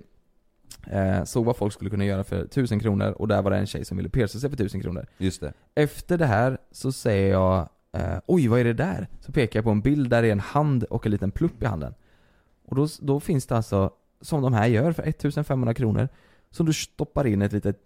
[0.86, 3.66] eh, såg vad folk skulle kunna göra för 1000 kronor och där var det en
[3.66, 5.06] tjej som ville pierca sig för 1000 kronor.
[5.18, 5.52] Just det.
[5.74, 9.08] Efter det här så säger jag eh, Oj vad är det där?
[9.20, 11.62] Så pekar jag på en bild där det är en hand och en liten plupp
[11.62, 11.94] i handen.
[12.64, 13.90] Och då, då finns det alltså,
[14.20, 16.08] som de här gör för 1500 kronor,
[16.50, 17.78] som du stoppar in ett litet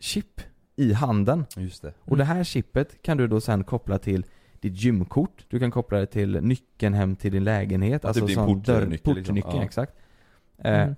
[0.00, 0.40] chip
[0.76, 1.44] i handen.
[1.56, 1.92] Just det.
[2.00, 4.26] Och det här chippet kan du då sen koppla till
[4.60, 8.34] ditt gymkort, du kan koppla det till nyckeln hem till din lägenhet, alltså typ din
[8.34, 9.14] som portnyckel liksom.
[9.14, 9.64] portnyckeln, Ja.
[9.64, 9.92] exakt.
[10.58, 10.94] Eh, Mm.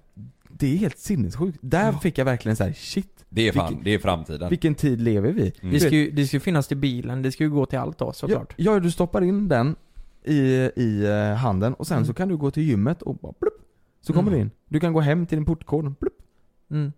[0.61, 1.59] Det är helt sinnessjukt.
[1.61, 3.25] Där fick jag verkligen så här: shit.
[3.29, 4.49] Det är fan, vilken, det är framtiden.
[4.51, 5.53] vilken tid lever vi?
[5.63, 5.75] Mm.
[5.75, 7.99] det, ska ju, det ska ju finnas till bilen, det ska ju gå till allt
[7.99, 8.55] då Ja, såklart.
[8.57, 9.77] ja, du stoppar in den
[10.25, 10.35] i,
[10.77, 12.07] i eh, handen och sen Mm.
[12.07, 13.55] så kan du gå till gymmet och bara plupp,
[14.01, 14.39] Så kommer Mm.
[14.39, 14.51] du in.
[14.69, 16.19] Du kan gå hem till din portkod, plupp.
[16.71, 16.93] Mm.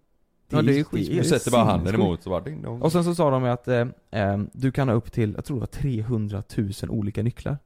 [0.48, 1.10] Ja, det är skit.
[1.10, 2.82] Du sätter bara handen emot så bara ding dong.
[2.82, 5.56] Och sen så sa de att eh, eh, du kan ha upp till, jag tror
[5.56, 7.58] det var 300 000 olika nycklar.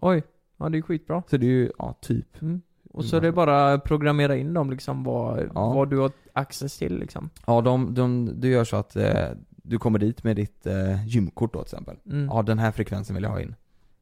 [0.00, 0.22] Oj.
[0.56, 1.22] Ja, det är skitbra.
[1.30, 2.42] Så det är ju, ja typ.
[2.42, 2.60] Mm.
[2.92, 5.72] Och så är det bara att programmera in dem liksom, vad, Ja.
[5.72, 7.30] vad du har access till liksom.
[7.46, 11.52] Ja, de, de, du gör så att eh, du kommer dit med ditt eh, gymkort
[11.52, 11.96] då till exempel.
[12.06, 12.26] Mm.
[12.26, 13.54] Ja, den här frekvensen vill jag ha in.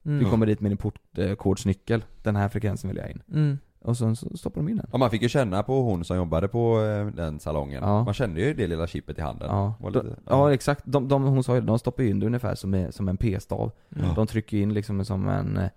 [0.05, 0.18] Mm.
[0.24, 2.05] Du kommer dit med din portkodsnyckel.
[2.22, 3.22] Den här frekvensen vill jag ha in.
[3.32, 3.59] Mm.
[3.82, 4.86] Och sen så stoppar de in den.
[4.93, 7.82] Ja man fick ju känna på hon som jobbade på eh, den salongen.
[7.82, 8.05] Ja.
[8.05, 9.49] Man kände ju det lilla chippet i handen.
[9.51, 10.82] Ja, lite, ja exakt.
[10.86, 13.16] De, de, hon sa ju de stoppar ju in det ungefär som, en- som en
[13.16, 13.72] p-stav.
[13.88, 14.12] Ja.
[14.16, 15.68] De trycker in liksom som en eh,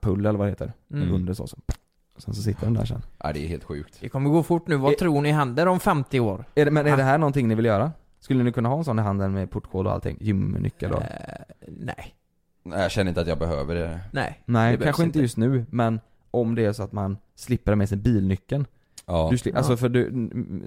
[0.00, 0.72] pull eller vad det heter.
[0.92, 1.12] Mm.
[1.14, 1.46] Under så.
[1.46, 1.56] så.
[2.24, 3.02] Sen så sitter den där sen.
[3.18, 3.98] Ja det är helt sjukt.
[4.00, 4.96] Det kommer gå fort nu, vad Eh.
[4.96, 6.44] tror ni händer om 50 år?
[6.54, 7.92] Är det, men är det här någonting ni vill göra?
[8.20, 10.16] Skulle ni kunna ha en sån i handen med portkod och allting?
[10.20, 11.02] Gymnyckel och...
[11.02, 11.08] Eh,
[11.68, 12.14] nej.
[12.64, 14.00] Nej jag känner inte att jag behöver det.
[14.12, 14.42] Nej.
[14.44, 16.00] Nej, det kanske inte just nu, men
[16.30, 18.66] om det är så att man slipper med sig bilnyckeln.
[19.06, 19.28] Ja.
[19.30, 20.10] Du sli- Alltså för du,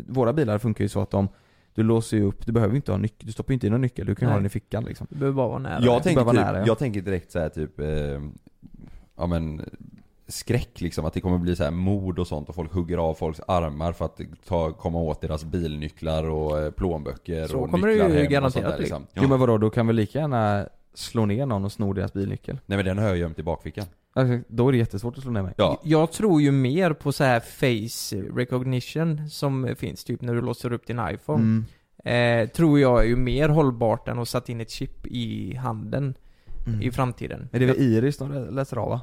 [0.08, 1.28] våra bilar funkar ju så att de,
[1.74, 4.06] du låser ju upp, du behöver inte ha nyckel, du stoppar inte in någon nyckel,
[4.06, 4.39] du kan ju ha Nej.
[4.39, 5.08] den i fickan liksom.
[5.10, 5.80] Det behöver bara vara nära.
[5.82, 6.64] Jag tänker, typ, vara nära, ja.
[6.68, 7.88] jag tänker direkt så här typ, eh,
[9.18, 9.62] ja men
[10.28, 13.13] skräck liksom, att det kommer bli så här mord och sånt och folk hugger av
[13.13, 17.88] folks armar för att ta, komma åt deras bilnycklar och eh, plånböcker Så och kommer
[17.88, 19.07] det nycklar ju hem och garanterat sånt där liksom.
[19.13, 22.59] Jo men vadå, då kan vi lika gärna slå ner någon och sno deras bilnyckel?
[22.65, 23.86] Nej men den har jag gömt i bakfickan.
[24.13, 25.53] Alltså, då är det jättesvårt att slå ner mig.
[25.57, 25.82] Ja.
[25.84, 30.73] Jag tror ju mer på så här face recognition som finns, typ när du låser
[30.73, 31.43] upp din iPhone.
[31.43, 31.65] Mm.
[32.43, 36.15] Eh, tror jag är ju mer hållbart än att sätta in ett chip i handen
[36.67, 36.82] Mm.
[36.82, 37.49] i framtiden.
[37.51, 39.01] Är det väl iris de lä- läser av va?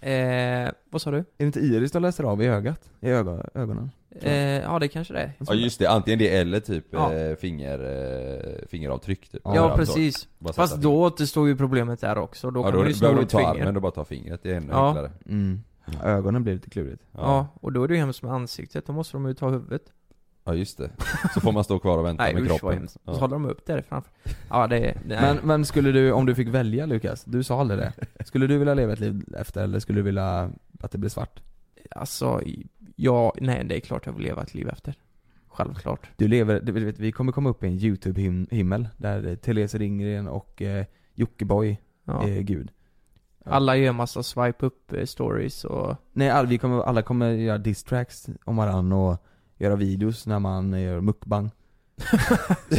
[0.00, 1.16] Eh, vad sa du?
[1.18, 2.90] Är det inte iris de läser av i ögat?
[3.00, 3.90] I ögon, ögonen?
[4.20, 5.32] Eh, ja, det kanske det är.
[5.38, 7.14] Ja just det, antingen det eller typ Ja.
[7.14, 9.40] eh, finger, eh, fingeravtryck typ.
[9.44, 10.28] Ja, Alltså, precis.
[10.54, 12.50] Fast då återstår ju problemet där också.
[12.50, 13.46] Då ja, kan då ju sno du ett finger.
[13.48, 14.86] armen och bara ta fingret, det är ännu Ja.
[14.88, 15.10] enklare.
[15.28, 15.62] Mm.
[16.04, 17.02] Ögonen blir lite klurigt.
[17.12, 17.46] Ja.
[17.60, 18.86] och då är det ju hemskt med ansiktet.
[18.86, 19.82] Då måste de ju ta huvudet.
[20.48, 20.90] Ja just det.
[21.34, 22.78] Så får man stå kvar och vänta Nej med usch vad kroppen.
[22.78, 22.96] hemskt.
[23.04, 23.14] Ja.
[23.14, 24.12] Så håller de upp det framför.
[24.50, 24.94] Ja det, nej.
[25.20, 27.92] Men, men skulle du, om du fick välja Lukas, du sa aldrig det.
[28.24, 31.42] Skulle du vilja leva ett liv efter eller skulle du vilja att det blir svart?
[31.90, 32.40] Alltså,
[32.96, 34.94] ja, nej det är klart jag vill leva ett liv efter.
[35.48, 36.06] Självklart.
[36.16, 40.62] Du lever, du vet, vi kommer komma upp i en YouTube-himmel där Therese Ringren och
[40.62, 40.84] eh,
[41.14, 42.28] Jockiboi Ja.
[42.28, 42.70] är gud.
[43.44, 45.96] Alla gör massa swipe up eh, stories och...
[46.12, 49.22] Nej, all, vi kommer, alla kommer göra diss-tracks om varann och
[49.58, 51.50] göra videos när man gör mukbang.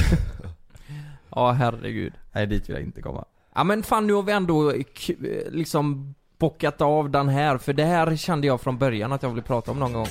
[1.29, 2.13] Ja herregud.
[2.31, 3.25] Nej, dit vill jag inte komma.
[3.55, 4.73] Ja men fan nu har vi ändå
[5.49, 9.41] liksom bockat av den här, för det här kände jag från början att jag ville
[9.41, 10.07] prata om någon gång.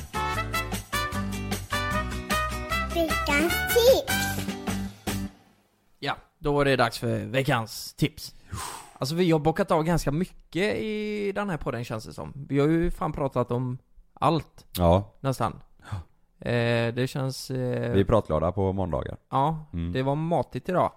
[2.95, 4.47] Veckans tips.
[5.99, 8.35] Ja, då var det dags för veckans tips.
[8.99, 12.33] Alltså vi har bockat av ganska mycket i den här podden känns det som.
[12.49, 13.79] Vi har ju fan pratat om
[14.15, 14.67] allt.
[14.77, 15.15] Ja.
[15.21, 15.61] Nästan.
[16.41, 17.51] Eh, det känns...
[17.51, 19.17] Eh, Vi är pratglada på måndagar.
[19.31, 19.93] Ja, Mm.
[19.93, 20.93] det var matigt idag.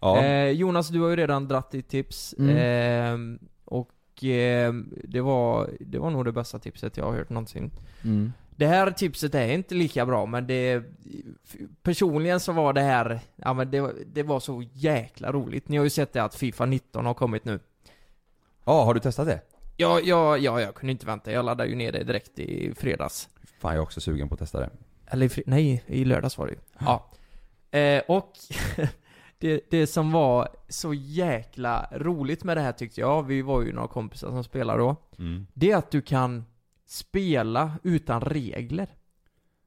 [0.00, 0.22] Ja.
[0.24, 2.34] Eh, Jonas, du har ju redan dratt ditt tips.
[2.38, 2.56] Mm.
[2.56, 4.72] Eh, och eh,
[5.04, 7.70] det, var, det var nog det bästa tipset jag har hört någonsin.
[8.04, 8.32] Mm.
[8.56, 10.82] Det här tipset är inte lika bra, men det...
[11.82, 13.20] Personligen så var det här...
[13.36, 15.68] Ja men det, var- det var så jäkla roligt.
[15.68, 17.60] Ni har ju sett det att Fifa 19 har kommit nu.
[18.64, 19.40] Ja, har du testat det?
[19.76, 21.32] Ja, ja, ja, jag kunde inte vänta.
[21.32, 23.28] Jag laddade ju ner det direkt i fredags.
[23.60, 24.70] Fan, jag är också sugen på att testa det.
[25.06, 26.58] Eller i fri- nej, i lördags var det ju.
[26.78, 27.06] Ja.
[27.78, 28.32] Eh, och
[29.38, 33.72] det, det som var så jäkla roligt med det här tyckte jag, vi var ju
[33.72, 34.96] några kompisar som spelade då.
[35.18, 35.46] Mm.
[35.54, 36.44] Det är att du kan
[36.86, 38.88] spela utan regler.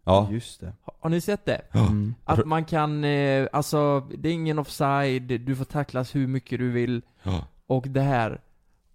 [0.04, 0.28] Ja.
[0.32, 0.74] Just det.
[0.82, 1.62] Har, har ni sett det?
[1.74, 2.16] Mm.
[2.24, 6.72] Att man kan, eh, alltså, det är ingen offside, du får tacklas hur mycket du
[6.72, 7.02] vill.
[7.24, 7.46] Ja.
[7.68, 8.42] Och det här.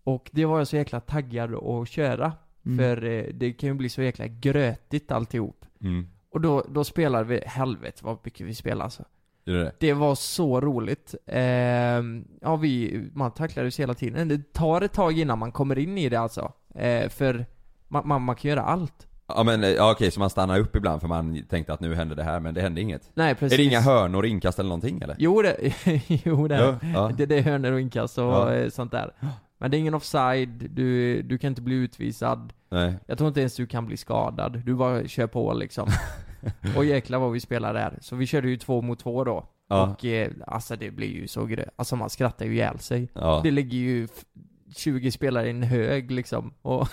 [0.04, 2.32] Och det var jag så jäkla taggad att köra.
[2.66, 2.78] Mm.
[2.78, 5.64] För eh, det kan ju bli så jäkla grötigt alltihop.
[5.82, 6.06] Mm.
[6.30, 9.04] Och då, då spelade vi, helvete vad mycket vi spelade alltså.
[9.44, 9.72] Gjorde det?
[9.78, 11.14] Det var så roligt.
[11.26, 14.28] Ehm, ja, vi, man tacklades hela tiden.
[14.28, 16.52] Det tar ett tag innan man kommer in i det alltså.
[16.74, 17.46] Eh, för
[17.88, 19.06] man, man, man kan göra allt.
[19.28, 21.94] Ja men, eh, ja, okej, så man stannar upp ibland för man tänkte att nu
[21.94, 23.10] hände det här, men det hände inget?
[23.14, 23.52] Nej, precis.
[23.52, 25.16] Är det inga hörnor, inkast eller någonting eller?
[25.18, 25.56] Jo det,
[26.24, 27.10] jo det Ja, ja.
[27.16, 27.26] det.
[27.26, 28.54] Det är hörnor och inkast och Ja.
[28.54, 29.12] eh, sånt där.
[29.58, 32.52] Men det är ingen offside, du, du kan inte bli utvisad.
[32.70, 32.94] Nej.
[33.06, 34.62] Jag tror inte ens du kan bli skadad.
[34.66, 35.88] Du bara kör på liksom.
[36.76, 37.98] och jäklar vad vi spelar där.
[38.00, 39.46] Så vi körde ju två mot två då.
[39.68, 39.82] Ja.
[39.88, 41.64] Och eh, alltså det blir ju så grö...
[41.76, 43.08] Alltså man skrattar ju ihjäl sig.
[43.12, 43.40] Ja.
[43.44, 44.24] Det ligger ju f-
[44.76, 46.54] 20 spelare i en hög liksom.
[46.62, 46.88] Och Och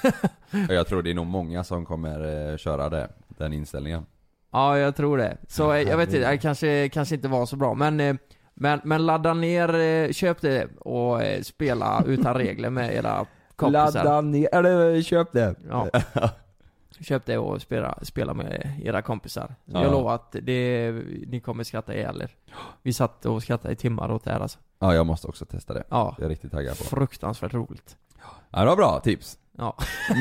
[0.70, 4.06] jag tror det är nog många som kommer eh, köra det, den inställningen.
[4.52, 5.38] ja, jag tror det.
[5.48, 7.74] Så eh, jag vet inte, det kanske, kanske inte var så bra.
[7.74, 8.16] Men, eh,
[8.56, 13.26] men, men ladda ner, eh, köp det och eh, spela utan regler med era
[13.56, 14.04] kompisar.
[14.04, 15.56] Ladda ner, eller köp det.
[15.70, 15.90] Ja.
[17.00, 19.56] Köp det och spela, spela med era kompisar.
[19.66, 19.84] Ja.
[19.84, 20.92] Jag lovar att det,
[21.28, 22.36] ni kommer skratta ihjäl er.
[22.82, 24.60] Vi satt och skrattade i timmar åt det här alltså.
[24.80, 25.84] Ja, jag måste också testa det.
[25.90, 26.16] Ja.
[26.18, 26.84] Jag är riktigt taggad på.
[26.84, 27.98] Fruktansvärt roligt.
[28.52, 29.38] Ja, det var bra tips.
[29.58, 29.78] Ja.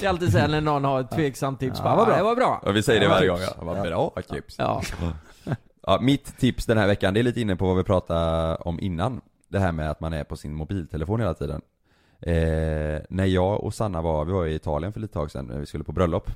[0.00, 1.82] det är alltid så här när någon har ett tveksamt tips.
[1.82, 2.16] Bara, vad bra.
[2.16, 2.62] Det var bra.
[2.64, 3.40] Ja, vi säger det Ja, varje gång.
[3.40, 3.64] Ja.
[3.64, 4.54] Vad bra tips.
[4.58, 4.82] Ja.
[5.88, 8.80] Ja, mitt tips den här veckan, det är lite inne på vad vi pratade om
[8.80, 9.20] innan.
[9.48, 11.62] Det här med att man är på sin mobiltelefon hela tiden.
[12.20, 15.58] Eh, när jag och Sanna var, vi var i Italien för lite tag sedan, när
[15.58, 16.30] vi skulle på bröllop.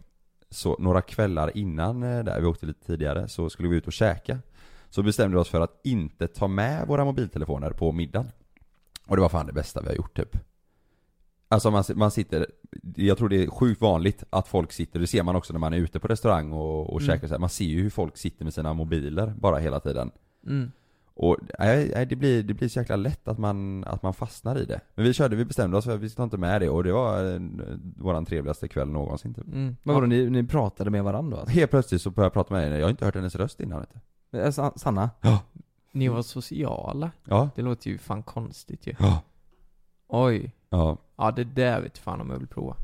[0.51, 3.93] Så några kvällar innan eh, där, vi åkte lite tidigare, så skulle vi ut och
[3.93, 4.39] käka.
[4.91, 8.31] Så bestämde vi oss för att inte ta med våra mobiltelefoner på middagen.
[9.07, 10.37] Och det var fan det bästa vi har gjort typ.
[11.53, 12.47] Alltså man, man sitter,
[12.97, 15.73] jag tror det är sjukt vanligt att folk sitter, det ser man också när man
[15.73, 17.15] är ute på restaurang och, och Mm.
[17.15, 17.39] käkar så här.
[17.39, 20.11] man ser ju hur folk sitter med sina mobiler bara hela tiden.
[20.47, 20.73] Mm.
[21.15, 24.65] Och nej, det, blir, det blir så jäkla lätt att man, att man fastnar i
[24.65, 24.81] det.
[24.95, 26.93] Men vi körde, vi bestämde oss för att vi ska inte med det och det
[26.93, 27.41] var eh,
[27.97, 29.47] våran trevligaste kväll någonsin typ.
[29.47, 29.77] Mm.
[29.83, 31.37] Men vadå, ni, ni pratade med varandra?
[31.41, 31.55] Alltså?
[31.55, 33.87] Helt plötsligt så började jag prata med henne, jag har inte hört hennes röst innan
[34.31, 34.39] du.
[34.39, 35.11] Eh, Sa- Sanna?
[35.93, 37.11] Ni var sociala.
[37.25, 37.51] Ja.
[37.57, 38.95] Det låter ju fan konstigt ju.
[38.99, 39.21] Ja.
[40.09, 40.53] Oj.
[40.71, 40.97] Ja.
[41.23, 42.77] Ja, det där vet fan om jag vill prova.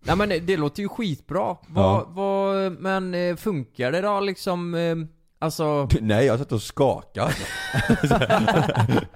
[0.00, 1.40] Nej men det, låter ju skitbra.
[1.40, 1.58] Ja.
[1.68, 4.74] Vad, vad, men eh, funkar det då liksom?
[4.74, 4.96] Eh,
[5.38, 5.88] alltså...
[6.00, 7.32] Nej, jag satt och skakade.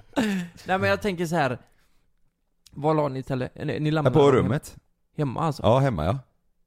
[0.66, 1.58] Nej men jag tänker så här.
[2.70, 3.48] Var la ni tele...
[3.54, 4.76] Ni, ni lämnade på rummet.
[5.16, 5.62] Hemma alltså?
[5.62, 6.18] Ja, hemma ja.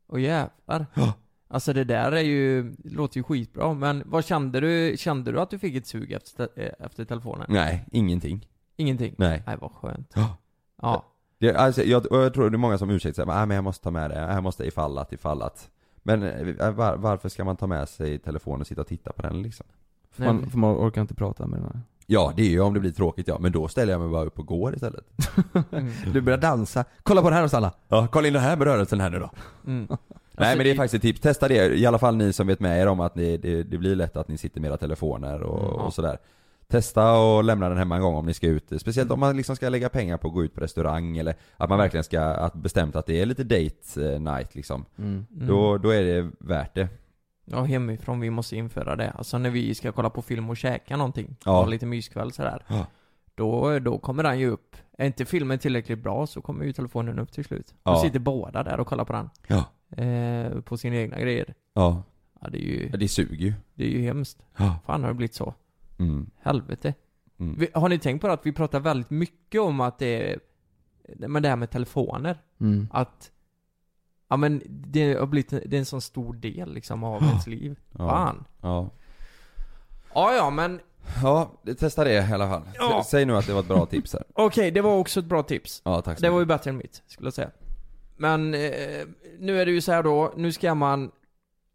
[0.08, 0.86] Åh jävlar.
[0.94, 1.14] Ja.
[1.48, 5.50] Alltså det där är ju, låter ju skitbra, men vad kände du, kände du att
[5.50, 7.46] du fick ett sug efter, eh, efter telefonen?
[7.50, 8.48] Nej, ingenting.
[8.76, 9.16] Ingenting?
[9.18, 9.44] Nej.
[9.46, 10.12] Nej vad skönt.
[10.16, 10.38] Ja.
[10.82, 11.11] Ja.
[11.42, 13.84] Det, alltså, jag, jag tror det är många som ursäktar sig, nej men jag måste
[13.84, 15.70] ta med det, jag måste ifall att, ifall att.
[16.04, 19.22] Men eh, var, varför ska man ta med sig telefonen och sitta och titta på
[19.22, 19.66] den liksom?
[20.12, 21.82] För man, för man orkar inte prata med den här.
[22.06, 24.26] Ja, det är ju om det blir tråkigt ja, men då ställer jag mig bara
[24.26, 25.06] upp och går istället.
[26.14, 26.86] Du börjar dansa.
[27.04, 27.72] Kolla på det här då Sanna!
[27.88, 29.30] Ja, kolla in den här med rörelsen här nu då.
[29.68, 29.88] Mm.
[30.32, 32.60] Nej men det är faktiskt ett tips, testa det, i alla fall ni som vet
[32.60, 35.42] med er om att ni, det, det blir lätt att ni sitter med era telefoner
[35.44, 35.82] och, Mm, ja.
[35.82, 36.18] och sådär.
[36.72, 39.56] Testa och lämna den hemma en gång om ni ska ut, speciellt om man liksom
[39.56, 42.54] ska lägga pengar på att gå ut på restaurang eller att man verkligen ska, att
[42.54, 44.86] bestämt att det är lite date eh, night liksom.
[44.98, 45.26] Mm.
[45.30, 46.88] Då, då är det värt det.
[47.46, 49.12] Ja, hemifrån, vi måste införa det.
[49.12, 51.52] Alltså när vi ska kolla på film och käka någonting, Ja.
[51.52, 52.64] ha lite myskväll sådär.
[52.68, 52.86] Ja.
[53.36, 54.76] Då, då kommer den ju upp.
[54.98, 57.68] Är inte filmen tillräckligt bra så kommer ju telefonen upp till slut.
[57.84, 58.02] Då Ja.
[58.02, 59.30] sitter båda där och kollar på den.
[59.48, 59.66] Ja.
[60.04, 61.54] Eh, på sina egna grejer.
[61.74, 62.04] Ja.
[62.42, 63.54] Ja, det är ju, Ja, det suger ju.
[63.74, 64.44] det är ju hemskt.
[64.58, 64.80] Ja.
[64.86, 65.54] Fan har det blivit så?
[66.02, 66.30] Mm.
[66.40, 66.94] Helvete.
[67.40, 67.56] Mm.
[67.60, 70.40] Vi, har ni tänkt på att vi pratar väldigt mycket om att det är,
[71.28, 72.42] men det här med telefoner.
[72.60, 72.88] Mm.
[72.92, 73.32] Att,
[74.28, 77.80] Ja men det har blivit, det är en sån stor del liksom av ens liv.
[77.92, 78.10] Ja.
[78.10, 78.44] Fan.
[78.62, 78.90] Ja.
[80.14, 80.80] Ja ja men
[81.24, 82.62] Ja, testa det i alla fall.
[82.76, 83.04] Ja.
[83.12, 84.24] Säg nu att det var ett bra tips här.
[84.34, 85.82] Okej, det var också ett bra tips.
[85.86, 87.50] Ja, tack så Det var ju bättre än mitt, skulle jag säga.
[88.18, 89.06] Men eh,
[89.40, 91.12] nu är det ju så här då, nu ska man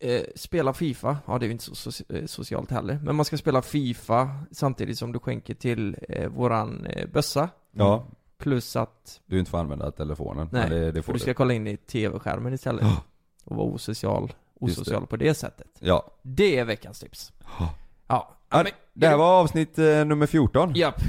[0.01, 1.17] eh, spela FIFA.
[1.27, 2.99] Ja, det är ju inte så soci- eh, socialt heller.
[3.03, 7.49] Men man ska spela FIFA samtidigt som du skänker till eh, våran eh, bössa.
[7.73, 8.07] Ja.
[8.39, 10.49] Plus att, Du inte får använda telefonen.
[10.53, 12.83] nej, det, det får du ska kolla in i TV-skärmen istället.
[12.83, 13.03] Ja.
[13.45, 14.83] Och vara osocial, Just det.
[14.83, 15.69] osocial på det sättet.
[15.81, 16.11] Ja.
[16.23, 17.33] Det är veckans tips.
[17.59, 17.75] Ja.
[18.09, 20.73] Ja, men- det här var avsnitt eh, nummer 14.
[20.75, 21.01] Japp.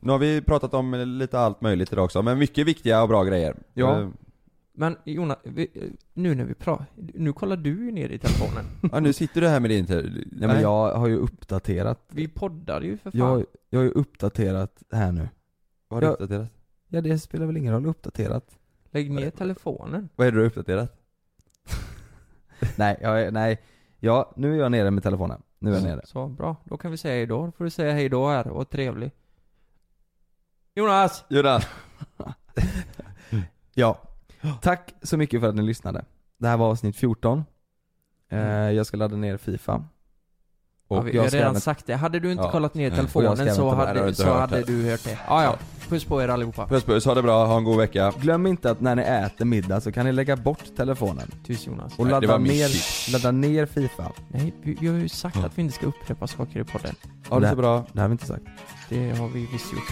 [0.00, 3.24] Nu har vi pratat om lite allt möjligt idag också, men mycket viktiga och bra
[3.24, 3.56] grejer.
[3.74, 4.10] Ja.
[4.78, 8.64] Men Jonas, vi, nu när vi pratar, nu kollar du ju ner i telefonen.
[8.92, 12.28] Ja, nu sitter du här med din te- Nej men jag har ju uppdaterat Vi
[12.28, 13.18] poddar ju för fan.
[13.20, 15.28] Jag, jag har ju uppdaterat här nu
[15.88, 16.50] Vad har du jag, uppdaterat?
[16.88, 18.58] Ja det spelar väl ingen roll, uppdaterat
[18.90, 20.08] Lägg ner telefonen.
[20.16, 21.00] Vad är det du har uppdaterat?
[22.76, 23.62] Nej, jag, är- nej,
[24.00, 26.56] ja, nu är jag nere med telefonen Nu är jag nere Så, bra.
[26.64, 27.46] Då kan vi säga hejdå.
[27.46, 29.10] Då får du säga hejdå här och trevlig.
[30.74, 31.24] Jonas!
[31.28, 31.66] Jonas!
[33.74, 34.02] Ja,
[34.62, 36.04] tack så mycket för att ni lyssnade
[36.38, 37.44] Det här var avsnitt 14
[38.30, 39.84] eh, Jag ska ladda ner Fifa
[40.88, 41.94] ja, vi har redan sagt det.
[41.94, 42.50] Hade du inte Ja.
[42.50, 45.18] kollat ner Och jag telefonen även så hade, så hört hade du hört det.
[45.28, 45.56] Ja, ja.
[45.88, 46.66] Puss på er allihopa.
[46.66, 48.12] Puss puss, ha det bra, ha en god vecka.
[48.20, 51.98] Glöm inte att när ni äter middag så kan ni lägga bort telefonen Tyst Jonas.
[51.98, 55.62] Och Nej, ladda ner, ladda ner Fifa Nej, vi, vi har ju sagt att vi
[55.62, 56.94] inte ska upprepa saker i podden.
[57.28, 57.84] Ha det så bra.
[57.92, 58.44] Det har vi inte sagt
[58.88, 59.82] Det har vi visst gjort.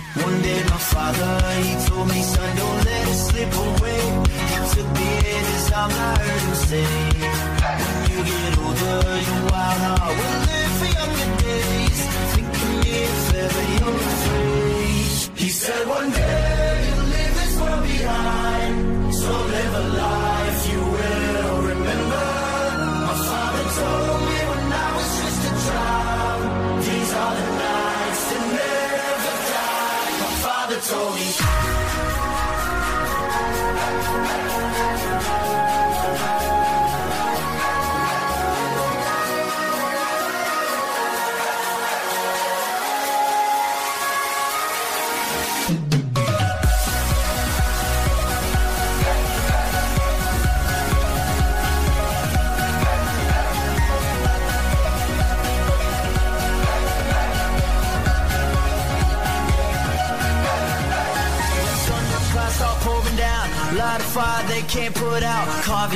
[4.76, 6.84] Don't let it his arms, I heard him say,
[7.96, 12.00] when you get older, your wild heart will live for younger days.
[12.34, 15.38] Think of me if ever you're afraid.
[15.38, 20.35] He said one day you'll leave this world behind, so live a life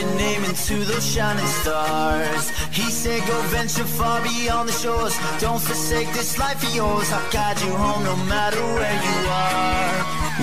[0.00, 2.48] your name into those shining stars.
[2.72, 5.14] He said, Go venture far beyond the shores.
[5.40, 7.12] Don't forsake this life of yours.
[7.12, 9.96] I'll guide you home no matter where you are.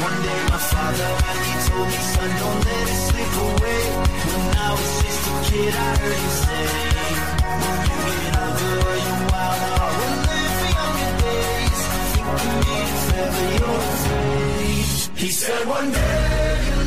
[0.08, 1.12] One day, my father,
[1.47, 3.84] he told me, Son, don't let it slip away.
[4.30, 6.66] When I was just a kid, I heard him say,
[7.62, 11.82] When you get older, oh, your wild heart will live for younger days.
[12.14, 14.89] Think of me if ever you're afraid.
[15.18, 16.86] He said one day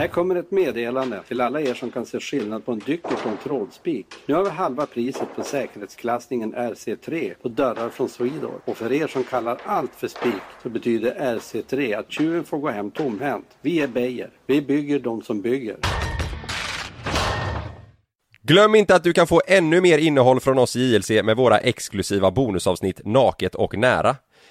[0.00, 3.26] Här kommer ett meddelande till alla er som kan se skillnad på en dyker och
[3.26, 4.06] en trådspik.
[4.26, 8.60] Nu har vi halva priset på säkerhetsklassningen RC3 på dörrar från Swedor.
[8.64, 12.68] Och för er som kallar allt för spik så betyder RC3 att tjuven får gå
[12.68, 13.46] hem tomhänt.
[13.60, 14.30] Vi är Beijer.
[14.46, 15.76] Vi bygger de som bygger.
[18.42, 21.58] Glöm inte att du kan få ännu mer innehåll från oss i JLC med våra
[21.58, 24.16] exklusiva bonusavsnitt Naket och nära.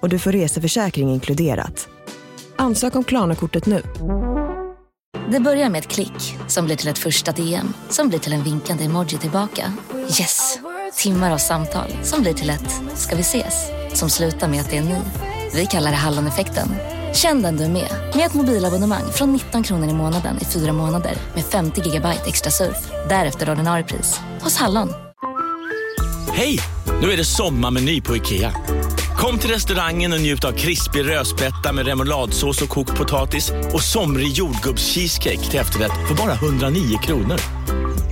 [0.00, 1.88] och du får reseförsäkring inkluderat.
[2.56, 3.82] Ansök om Klarna-kortet nu.
[5.30, 8.42] Det börjar med ett klick som blir till ett första DM som blir till en
[8.42, 9.72] vinkande emoji tillbaka.
[9.94, 10.58] Yes!
[10.96, 14.76] Timmar av samtal som blir till ett “ska vi ses?” som slutar med att det
[14.76, 15.00] är ni.
[15.54, 16.68] Vi kallar det Halloneffekten.
[17.14, 20.72] Känn den du är med, med ett mobilabonnemang från 19 kronor i månaden i fyra
[20.72, 22.90] månader med 50 gigabyte extra surf.
[23.08, 24.94] Därefter ordinarie pris, hos Hallon.
[26.32, 26.58] Hej!
[27.02, 28.52] Nu är det sommarmeny på IKEA.
[29.18, 34.28] Kom till restaurangen och njut av krispig rödspätta med remouladsås och kokt potatis och somrig
[34.32, 37.36] jordgubbscheesecake till efterrätt för bara 109 kronor.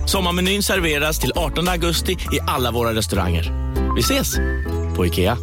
[0.07, 3.75] Sommarmenyn serveras till 18 augusti i alla våra restauranger.
[3.95, 4.37] Vi ses!
[4.97, 5.39] På IKEA.